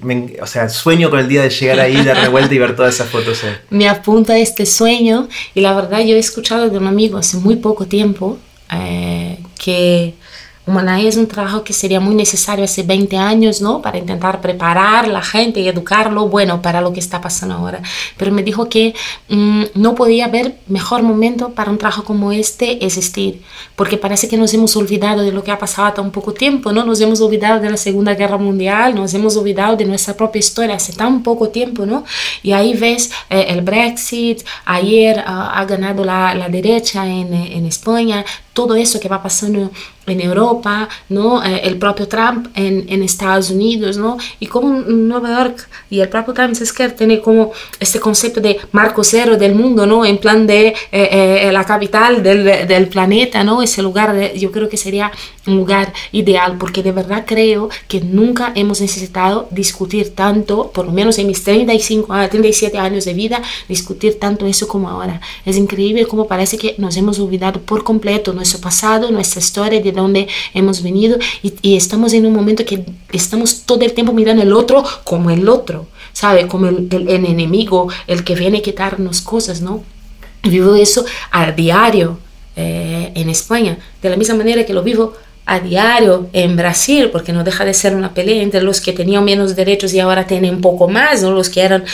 Me- 0.03 0.37
o 0.43 0.47
sea, 0.47 0.69
sueño 0.69 1.09
con 1.11 1.19
el 1.21 1.29
día 1.29 1.43
de 1.43 1.51
llegar 1.51 1.81
ahí, 1.81 2.03
darme 2.05 2.29
vuelta 2.29 2.55
y 2.55 2.59
ver 2.59 2.77
todas 2.77 2.95
esas 2.95 3.09
fotos. 3.09 3.43
ahí. 3.45 3.51
me 3.71 3.89
apunta 3.89 4.37
este 4.39 4.67
sueño 4.67 5.29
y 5.55 5.61
la 5.61 5.75
verdad 5.75 6.01
yo 6.01 6.17
he 6.17 6.19
escuchado 6.19 6.69
de 6.69 6.77
un 6.79 6.87
amigo 6.87 7.17
hace 7.19 7.39
muy 7.39 7.57
poco 7.57 7.87
tiempo 7.87 8.39
eh, 8.73 9.39
que 9.63 10.15
Humanae 10.66 11.07
es 11.07 11.16
un 11.16 11.29
trabajo 11.29 11.62
que 11.62 11.72
sería 11.72 12.00
muy 12.00 12.14
necesario 12.14 12.64
hace 12.64 12.83
20 12.83 13.16
años, 13.16 13.61
¿no? 13.61 13.81
Para 13.81 13.98
intentar 13.98 14.40
preparar 14.40 15.07
la 15.07 15.22
gente 15.22 15.61
y 15.61 15.68
educarlo, 15.68 16.29
bueno, 16.29 16.61
para 16.61 16.81
lo 16.81 16.92
que 16.92 17.00
está 17.00 17.20
pasando 17.20 17.55
ahora. 17.55 17.81
Pero 18.16 18.33
me 18.33 18.42
dijo 18.42 18.68
que 18.68 18.94
mm, 19.29 19.62
no 19.74 19.94
podía 19.94 20.24
haber 20.24 20.57
mejor 20.66 21.02
momento 21.02 21.50
para 21.50 21.70
un 21.70 21.79
trabajo 21.79 22.05
como 22.05 22.33
este 22.33 22.85
existir, 22.85 23.42
porque 23.76 23.96
parece 23.96 24.29
que 24.29 24.37
nos 24.37 24.52
hemos 24.55 24.74
olvidado 24.76 25.22
de 25.22 25.33
lo 25.33 25.44
que 25.44 25.52
ha 25.52 25.59
pasado 25.59 26.02
un 26.02 26.11
poco 26.11 26.33
tiempo, 26.33 26.72
¿no? 26.72 26.85
Nos 26.85 27.00
hemos 27.00 27.20
olvidado 27.20 27.61
de 27.61 27.70
la 27.70 27.76
Segunda 27.76 28.14
Guerra 28.14 28.38
Mundial, 28.38 28.94
nos 28.94 29.14
hemos 29.14 29.37
olvidado 29.37 29.76
de 29.76 29.85
nuestra 29.85 30.14
propia 30.14 30.40
historia 30.40 30.76
hace 30.76 30.92
tan 30.92 31.22
poco 31.22 31.48
tiempo, 31.48 31.87
¿no? 31.87 32.05
Y 32.42 32.52
ahí 32.52 32.74
ves 32.74 33.12
eh, 33.31 33.46
el 33.50 33.61
Brexit, 33.61 34.42
ayer 34.64 35.22
ah, 35.26 35.52
ha 35.55 35.64
ganado 35.64 36.05
la, 36.05 36.35
la 36.35 36.48
derecha 36.48 37.07
en, 37.07 37.33
eh, 37.33 37.57
en 37.57 37.66
España, 37.66 38.24
todo 38.57 38.75
eso 38.75 38.99
que 38.99 39.09
va 39.09 39.23
pasando 39.23 39.71
en 40.07 40.21
Europa, 40.21 40.88
¿no? 41.11 41.45
Eh, 41.45 41.61
el 41.64 41.77
propio 41.77 42.09
Trump 42.09 42.49
en, 42.55 42.87
en, 42.88 43.03
Estados 43.03 43.51
Unidos, 43.51 43.99
¿no? 43.99 44.16
Y 44.40 44.47
como 44.47 44.71
Nueva 44.71 45.29
York 45.37 45.69
y 45.90 46.01
el 46.01 46.09
propio 46.09 46.33
Times 46.33 46.59
Square 46.64 46.92
tiene 46.92 47.21
como 47.21 47.53
este 47.79 48.01
concepto 48.01 48.40
de 48.40 48.59
marco 48.73 49.05
cero 49.05 49.37
del 49.37 49.55
mundo, 49.55 49.85
¿no? 49.85 50.07
En 50.07 50.16
plan 50.19 50.47
de 50.47 50.69
eh, 50.69 50.75
eh, 50.92 51.51
la 51.53 51.64
capital 51.64 52.23
del, 52.23 52.45
del, 52.66 52.88
planeta, 52.88 53.45
¿no? 53.45 53.62
Ese 53.62 53.83
lugar, 53.83 54.14
de, 54.14 54.38
yo 54.38 54.51
creo 54.51 54.69
que 54.71 54.79
sería 54.79 55.12
un 55.47 55.57
lugar 55.57 55.92
ideal, 56.12 56.57
porque 56.59 56.83
de 56.83 56.92
verdad 56.92 57.25
creo 57.27 57.69
que 57.88 58.01
nunca 58.01 58.53
hemos 58.55 58.81
necesitado 58.81 59.49
discutir 59.51 60.14
tanto, 60.14 60.71
por 60.73 60.87
lo 60.87 60.92
menos 60.92 61.19
en 61.19 61.27
mis 61.27 61.42
35, 61.45 62.14
37 62.31 62.79
años 62.79 63.05
de 63.05 63.12
vida, 63.12 63.42
discutir 63.69 64.19
tanto 64.19 64.47
eso 64.47 64.66
como 64.66 64.88
ahora. 64.88 65.21
Es 65.45 65.57
increíble 65.57 66.07
como 66.07 66.27
parece 66.27 66.57
que 66.57 66.75
nos 66.79 66.97
hemos 66.97 67.19
olvidado 67.19 67.61
por 67.61 67.85
completo 67.85 68.33
nuestro 68.47 68.61
pasado, 68.61 69.11
nuestra 69.11 69.41
historia, 69.41 69.81
de 69.81 69.91
dónde 69.91 70.29
hemos 70.55 70.81
venido 70.83 71.19
y, 71.43 71.77
estamos 71.77 72.13
en 72.13 72.27
un 72.27 72.33
momento 72.33 72.65
que 72.65 72.85
estamos 73.13 73.63
todo 73.63 73.81
el 73.81 73.93
tiempo 73.93 74.13
mirando 74.13 74.43
el 74.43 74.53
otro 74.53 74.85
como 75.03 75.31
el 75.31 75.49
otro, 75.49 75.87
¿sabe? 76.13 76.47
Como 76.47 76.69
el 76.69 77.09
enemigo, 77.09 77.89
el 78.07 78.23
que 78.23 78.37
viene 78.37 78.59
a 78.59 78.63
quitarnos 78.63 79.21
cosas, 79.21 79.61
¿no? 79.63 79.83
Vivo 80.45 80.77
eso 80.77 81.05
a 81.33 81.51
diario 81.51 82.19
eh, 82.55 83.11
en 83.17 83.29
España, 83.29 83.79
de 84.01 84.11
la 84.11 84.17
misma 84.17 84.37
manera 84.37 84.65
que 84.65 84.73
lo 84.73 84.85
vivo 84.85 85.15
a 85.47 85.61
diario 85.61 86.29
en 86.33 86.57
Brasil, 86.57 87.09
porque 87.13 87.33
no 87.33 87.45
deja 87.45 87.65
de 87.65 87.73
ser 87.73 87.95
una 87.95 88.13
pelea 88.13 88.43
entre 88.43 88.63
los 88.63 88.81
que 88.81 88.93
tenían 88.93 89.25
menos 89.25 89.55
derechos 89.55 89.95
y 89.95 90.01
ahora 90.01 90.27
tienen 90.27 90.57
un 90.57 90.61
poco 90.61 90.89
más, 90.89 91.23
¿no? 91.23 91.31
los 91.31 91.49
que 91.49 91.63
eran, 91.63 91.85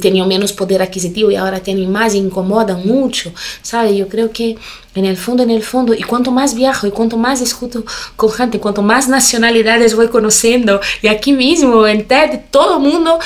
tenían 0.00 0.28
menos 0.28 0.52
poder 0.52 0.82
adquisitivo 0.82 1.30
y 1.30 1.36
ahora 1.36 1.60
tienen 1.60 1.90
más, 1.90 2.14
incomodan 2.14 2.86
mucho, 2.86 3.32
¿sabe? 3.62 3.96
Yo 3.96 4.06
creo 4.08 4.30
que 4.30 4.56
en 4.94 5.04
el 5.06 5.16
fondo, 5.16 5.42
en 5.42 5.50
el 5.50 5.62
fondo, 5.62 5.94
y 5.94 6.02
cuanto 6.02 6.30
más 6.30 6.54
viajo 6.54 6.86
y 6.86 6.90
cuanto 6.90 7.16
más 7.16 7.40
discuto 7.40 7.84
con 8.16 8.30
gente, 8.30 8.60
cuanto 8.60 8.82
más 8.82 9.08
nacionalidades 9.08 9.96
voy 9.96 10.08
conociendo, 10.08 10.80
y 11.00 11.08
aquí 11.08 11.32
mismo 11.32 11.86
en 11.86 12.06
TED, 12.06 12.40
todo 12.50 12.76
el 12.76 12.82
mundo 12.82 13.18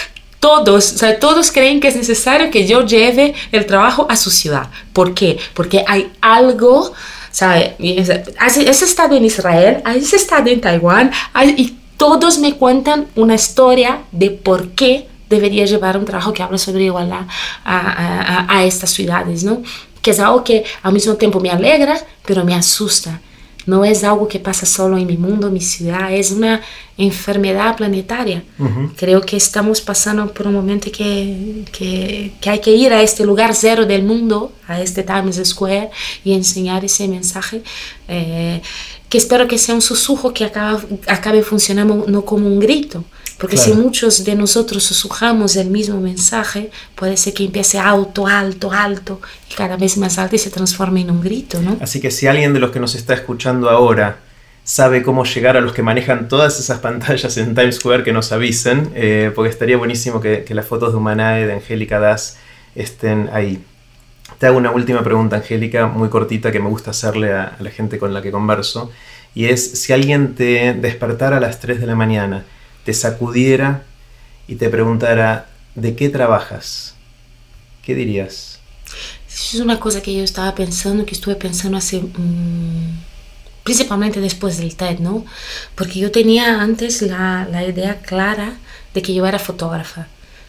todos, 0.44 0.92
o 0.92 0.98
sea, 0.98 1.18
todos 1.18 1.50
creen 1.50 1.80
que 1.80 1.88
es 1.88 1.96
necesario 1.96 2.50
que 2.50 2.66
yo 2.66 2.84
lleve 2.84 3.34
el 3.50 3.64
trabajo 3.64 4.06
a 4.10 4.16
su 4.16 4.30
ciudad. 4.30 4.68
¿Por 4.92 5.14
qué? 5.14 5.38
Porque 5.54 5.82
hay 5.86 6.12
algo, 6.20 6.92
¿sabe? 7.34 7.74
Has, 8.38 8.56
estado 8.82 9.16
en 9.16 9.24
Israel, 9.24 9.82
has 9.84 10.12
estado 10.12 10.48
en 10.48 10.60
Taiwán, 10.60 11.10
hay, 11.32 11.54
y 11.58 11.76
todos 11.96 12.38
me 12.38 12.54
cuentan 12.54 13.08
una 13.16 13.34
historia 13.34 14.02
de 14.12 14.30
por 14.30 14.70
qué 14.70 15.08
debería 15.28 15.66
llevar 15.66 15.98
un 15.98 16.04
trabajo 16.04 16.32
que 16.32 16.44
habla 16.44 16.58
sobre 16.58 16.84
igualdad 16.84 17.22
a, 17.64 18.46
a, 18.46 18.56
a 18.56 18.64
estas 18.64 18.90
ciudades, 18.90 19.42
¿no? 19.42 19.62
Que 20.00 20.12
es 20.12 20.20
algo 20.20 20.44
que 20.44 20.64
al 20.82 20.92
mismo 20.92 21.14
tiempo 21.14 21.40
me 21.40 21.50
alegra, 21.50 21.98
pero 22.24 22.44
me 22.44 22.54
asusta. 22.54 23.20
No 23.66 23.84
es 23.84 24.04
algo 24.04 24.28
que 24.28 24.38
pasa 24.38 24.66
solo 24.66 24.98
en 24.98 25.06
mi 25.06 25.16
mundo, 25.16 25.50
mi 25.50 25.60
ciudad, 25.60 26.12
es 26.12 26.30
una 26.30 26.60
enfermedad 26.96 27.76
planetaria. 27.76 28.44
Uh 28.58 28.64
-huh. 28.64 28.92
Creo 28.96 29.20
que 29.20 29.36
estamos 29.36 29.80
pasando 29.80 30.32
por 30.32 30.46
un 30.46 30.54
momento 30.54 30.90
que, 30.90 31.64
que, 31.72 32.32
que, 32.40 32.50
hay 32.50 32.60
que 32.60 32.70
ir 32.70 32.92
a 32.92 33.02
este 33.02 33.24
lugar 33.24 33.54
cero 33.54 33.86
del 33.86 34.04
mundo, 34.04 34.52
a 34.68 34.80
este 34.80 35.02
Times 35.02 35.40
Square, 35.44 35.90
y 36.24 36.32
enseñar 36.32 36.84
ese 36.84 37.08
mensaje. 37.08 37.62
Eh, 38.08 38.60
que 39.08 39.18
espero 39.18 39.46
que 39.46 39.58
sea 39.58 39.74
un 39.74 39.82
susurro 39.82 40.34
que 40.34 40.44
acabe, 40.44 40.82
acabe 41.06 41.42
funcionando 41.42 42.04
no 42.08 42.24
como 42.24 42.48
un 42.48 42.58
grito, 42.58 43.04
Porque 43.44 43.58
si 43.58 43.74
muchos 43.74 44.24
de 44.24 44.36
nosotros 44.36 44.82
susurramos 44.84 45.54
el 45.56 45.68
mismo 45.68 46.00
mensaje, 46.00 46.70
puede 46.94 47.18
ser 47.18 47.34
que 47.34 47.44
empiece 47.44 47.78
alto, 47.78 48.26
alto, 48.26 48.72
alto, 48.72 49.20
y 49.50 49.54
cada 49.54 49.76
vez 49.76 49.98
más 49.98 50.16
alto 50.16 50.34
y 50.34 50.38
se 50.38 50.48
transforme 50.48 51.02
en 51.02 51.10
un 51.10 51.20
grito, 51.20 51.60
¿no? 51.60 51.76
Así 51.82 52.00
que 52.00 52.10
si 52.10 52.26
alguien 52.26 52.54
de 52.54 52.58
los 52.58 52.70
que 52.70 52.80
nos 52.80 52.94
está 52.94 53.12
escuchando 53.12 53.68
ahora 53.68 54.16
sabe 54.64 55.02
cómo 55.02 55.26
llegar 55.26 55.58
a 55.58 55.60
los 55.60 55.74
que 55.74 55.82
manejan 55.82 56.26
todas 56.26 56.58
esas 56.58 56.78
pantallas 56.78 57.36
en 57.36 57.54
Times 57.54 57.74
Square 57.76 58.02
que 58.02 58.14
nos 58.14 58.32
avisen, 58.32 58.90
eh, 58.94 59.30
porque 59.34 59.50
estaría 59.50 59.76
buenísimo 59.76 60.22
que, 60.22 60.46
las 60.48 60.64
fotos 60.64 60.92
de 60.92 60.96
Humanae, 60.96 61.46
de 61.46 61.52
Angélica 61.52 62.00
Das, 62.00 62.38
estén 62.74 63.28
ahí. 63.30 63.62
Te 64.38 64.46
hago 64.46 64.56
una 64.56 64.70
última 64.70 65.04
pregunta, 65.04 65.36
Angélica, 65.36 65.86
muy 65.86 66.08
cortita, 66.08 66.50
que 66.50 66.60
me 66.60 66.70
gusta 66.70 66.92
hacerle 66.92 67.34
a, 67.34 67.56
la 67.60 67.70
gente 67.70 67.98
con 67.98 68.14
la 68.14 68.22
que 68.22 68.30
converso, 68.30 68.90
y 69.34 69.44
es, 69.44 69.72
si 69.72 69.92
alguien 69.92 70.34
te 70.34 70.72
despertara 70.72 71.36
a 71.36 71.40
las 71.40 71.60
3 71.60 71.78
de 71.78 71.86
la 71.86 71.94
mañana, 71.94 72.44
te 72.84 72.94
sacudiera 72.94 73.84
y 74.46 74.56
te 74.56 74.68
preguntara, 74.68 75.48
¿de 75.74 75.96
qué 75.96 76.08
trabajas? 76.08 76.94
¿Qué 77.82 77.94
dirías? 77.94 78.60
Es 79.28 79.54
una 79.54 79.80
cosa 79.80 80.00
que 80.02 80.14
yo 80.14 80.22
estaba 80.22 80.54
pensando, 80.54 81.04
que 81.04 81.14
estuve 81.14 81.34
pensando 81.34 81.76
hace... 81.76 82.00
Mm, 82.00 82.98
principalmente 83.64 84.20
después 84.20 84.58
del 84.58 84.76
TED, 84.76 84.98
¿no? 84.98 85.24
Porque 85.74 85.98
yo 85.98 86.12
tenía 86.12 86.60
antes 86.60 87.00
la, 87.02 87.48
la, 87.50 87.64
idea 87.64 88.00
clara 88.00 88.58
de 88.92 89.00
que 89.00 89.14
yo 89.14 89.26
era 89.26 89.38
fotógrafa, 89.38 90.06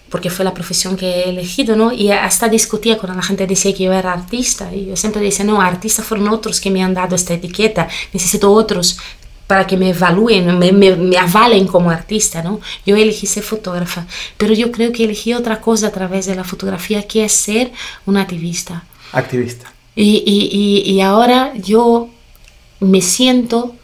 porque 0.09 0.29
fue 0.29 0.43
la 0.43 0.53
profesión 0.53 0.97
que 0.97 1.07
he 1.07 1.29
elegido, 1.29 1.77
¿no? 1.77 1.93
Y 1.93 2.11
hasta 2.11 2.49
discutía 2.49 2.97
cuando 2.97 3.15
la 3.15 3.23
gente 3.23 3.47
decía 3.47 3.73
que 3.73 3.85
yo 3.85 3.93
era 3.93 4.11
artista, 4.11 4.75
y 4.75 4.87
yo 4.87 4.97
siempre 4.97 5.21
decía, 5.21 5.45
no, 5.45 5.61
artistas 5.61 6.05
fueron 6.05 6.27
otros 6.27 6.59
que 6.59 6.69
me 6.69 6.83
han 6.83 6.93
dado 6.93 7.15
esta 7.15 7.33
etiqueta, 7.33 7.87
necesito 8.11 8.51
otros 8.51 8.97
para 9.47 9.67
que 9.67 9.77
me 9.77 9.89
evalúen, 9.89 10.57
me, 10.57 10.71
me, 10.71 10.95
me, 10.95 11.17
avalen 11.17 11.67
como 11.67 11.91
artista, 11.91 12.41
¿no? 12.41 12.59
Yo 12.85 12.95
elegí 12.95 13.27
ser 13.27 13.43
fotógrafa, 13.43 14.07
pero 14.37 14.53
yo 14.53 14.71
creo 14.71 14.91
que 14.91 15.03
elegí 15.03 15.33
otra 15.33 15.61
cosa 15.61 15.87
a 15.87 15.91
través 15.91 16.25
de 16.25 16.35
la 16.35 16.43
fotografía, 16.43 17.07
que 17.07 17.25
es 17.25 17.31
ser 17.31 17.71
una 18.05 18.21
activista. 18.21 18.83
Activista. 19.11 19.71
Y, 19.95 20.23
y, 20.25 20.49
y, 20.51 20.91
y 20.91 21.01
ahora 21.01 21.53
yo 21.55 22.09
me 22.79 23.01
siento 23.01 23.75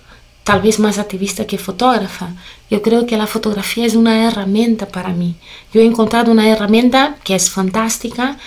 tal 0.43 0.61
vez 0.61 0.79
más 0.79 0.97
activista 0.97 1.45
que 1.45 1.57
fotógrafa. 1.57 2.33
Yo 2.69 2.81
creo 2.81 3.05
que 3.05 3.17
la 3.17 3.27
fotografía 3.27 3.85
es 3.85 3.95
una 3.95 4.27
herramienta 4.27 4.87
para 4.87 5.09
mí. 5.09 5.35
Yo 5.73 5.81
he 5.81 5.85
encontrado 5.85 6.31
una 6.31 6.49
herramienta 6.49 7.17
que 7.23 7.35
es 7.35 7.49
fantástica, 7.49 8.37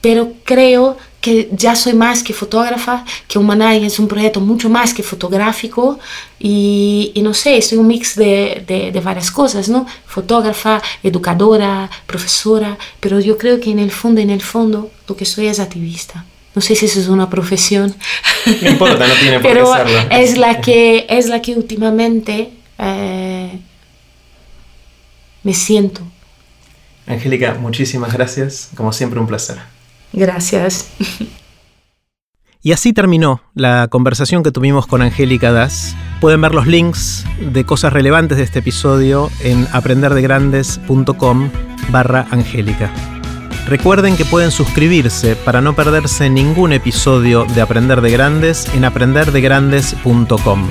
pero 0.00 0.34
creo 0.44 0.98
que 1.24 1.48
ya 1.52 1.74
soy 1.74 1.94
más 1.94 2.22
que 2.22 2.34
fotógrafa, 2.34 3.02
que 3.26 3.38
Humanay 3.38 3.86
es 3.86 3.98
un 3.98 4.08
proyecto 4.08 4.40
mucho 4.40 4.68
más 4.68 4.92
que 4.92 5.02
fotográfico 5.02 5.98
y, 6.38 7.12
y 7.14 7.22
no 7.22 7.32
sé, 7.32 7.62
soy 7.62 7.78
un 7.78 7.86
mix 7.86 8.14
de, 8.14 8.62
de, 8.68 8.92
de, 8.92 9.00
varias 9.00 9.30
cosas, 9.30 9.70
¿no? 9.70 9.86
Fotógrafa, 10.04 10.82
educadora, 11.02 11.88
profesora, 12.06 12.76
pero 13.00 13.20
yo 13.20 13.38
creo 13.38 13.58
que 13.58 13.70
en 13.70 13.78
el 13.78 13.90
fondo, 13.90 14.20
en 14.20 14.28
el 14.28 14.42
fondo, 14.42 14.90
lo 15.08 15.16
que 15.16 15.24
soy 15.24 15.46
es 15.46 15.60
activista. 15.60 16.26
No 16.54 16.60
sé 16.60 16.76
si 16.76 16.84
eso 16.84 17.00
es 17.00 17.08
una 17.08 17.30
profesión. 17.30 17.94
No 18.60 18.68
importa, 18.68 19.08
no 19.08 19.14
tiene 19.14 19.40
por 19.40 19.42
Pero 19.50 19.72
qué 19.72 19.78
serlo. 19.78 20.10
Es 20.10 20.36
la 20.36 20.60
que, 20.60 21.06
es 21.08 21.26
la 21.28 21.40
que 21.40 21.54
últimamente 21.54 22.50
eh, 22.78 23.58
me 25.42 25.54
siento. 25.54 26.02
Angélica, 27.06 27.54
muchísimas 27.54 28.12
gracias. 28.12 28.68
Como 28.76 28.92
siempre, 28.92 29.18
un 29.20 29.26
placer. 29.26 29.56
Gracias. 30.14 30.90
Y 32.62 32.72
así 32.72 32.94
terminó 32.94 33.42
la 33.54 33.88
conversación 33.88 34.42
que 34.42 34.50
tuvimos 34.50 34.86
con 34.86 35.02
Angélica 35.02 35.52
Das. 35.52 35.94
Pueden 36.20 36.40
ver 36.40 36.54
los 36.54 36.66
links 36.66 37.26
de 37.38 37.64
cosas 37.64 37.92
relevantes 37.92 38.38
de 38.38 38.44
este 38.44 38.60
episodio 38.60 39.30
en 39.40 39.68
aprenderdegrandes.com 39.72 41.50
barra 41.90 42.26
Angélica. 42.30 42.90
Recuerden 43.68 44.16
que 44.16 44.24
pueden 44.24 44.50
suscribirse 44.50 45.36
para 45.36 45.60
no 45.60 45.74
perderse 45.74 46.30
ningún 46.30 46.72
episodio 46.72 47.44
de 47.54 47.60
Aprender 47.60 48.00
de 48.00 48.10
Grandes 48.10 48.74
en 48.74 48.86
aprenderdegrandes.com. 48.86 50.70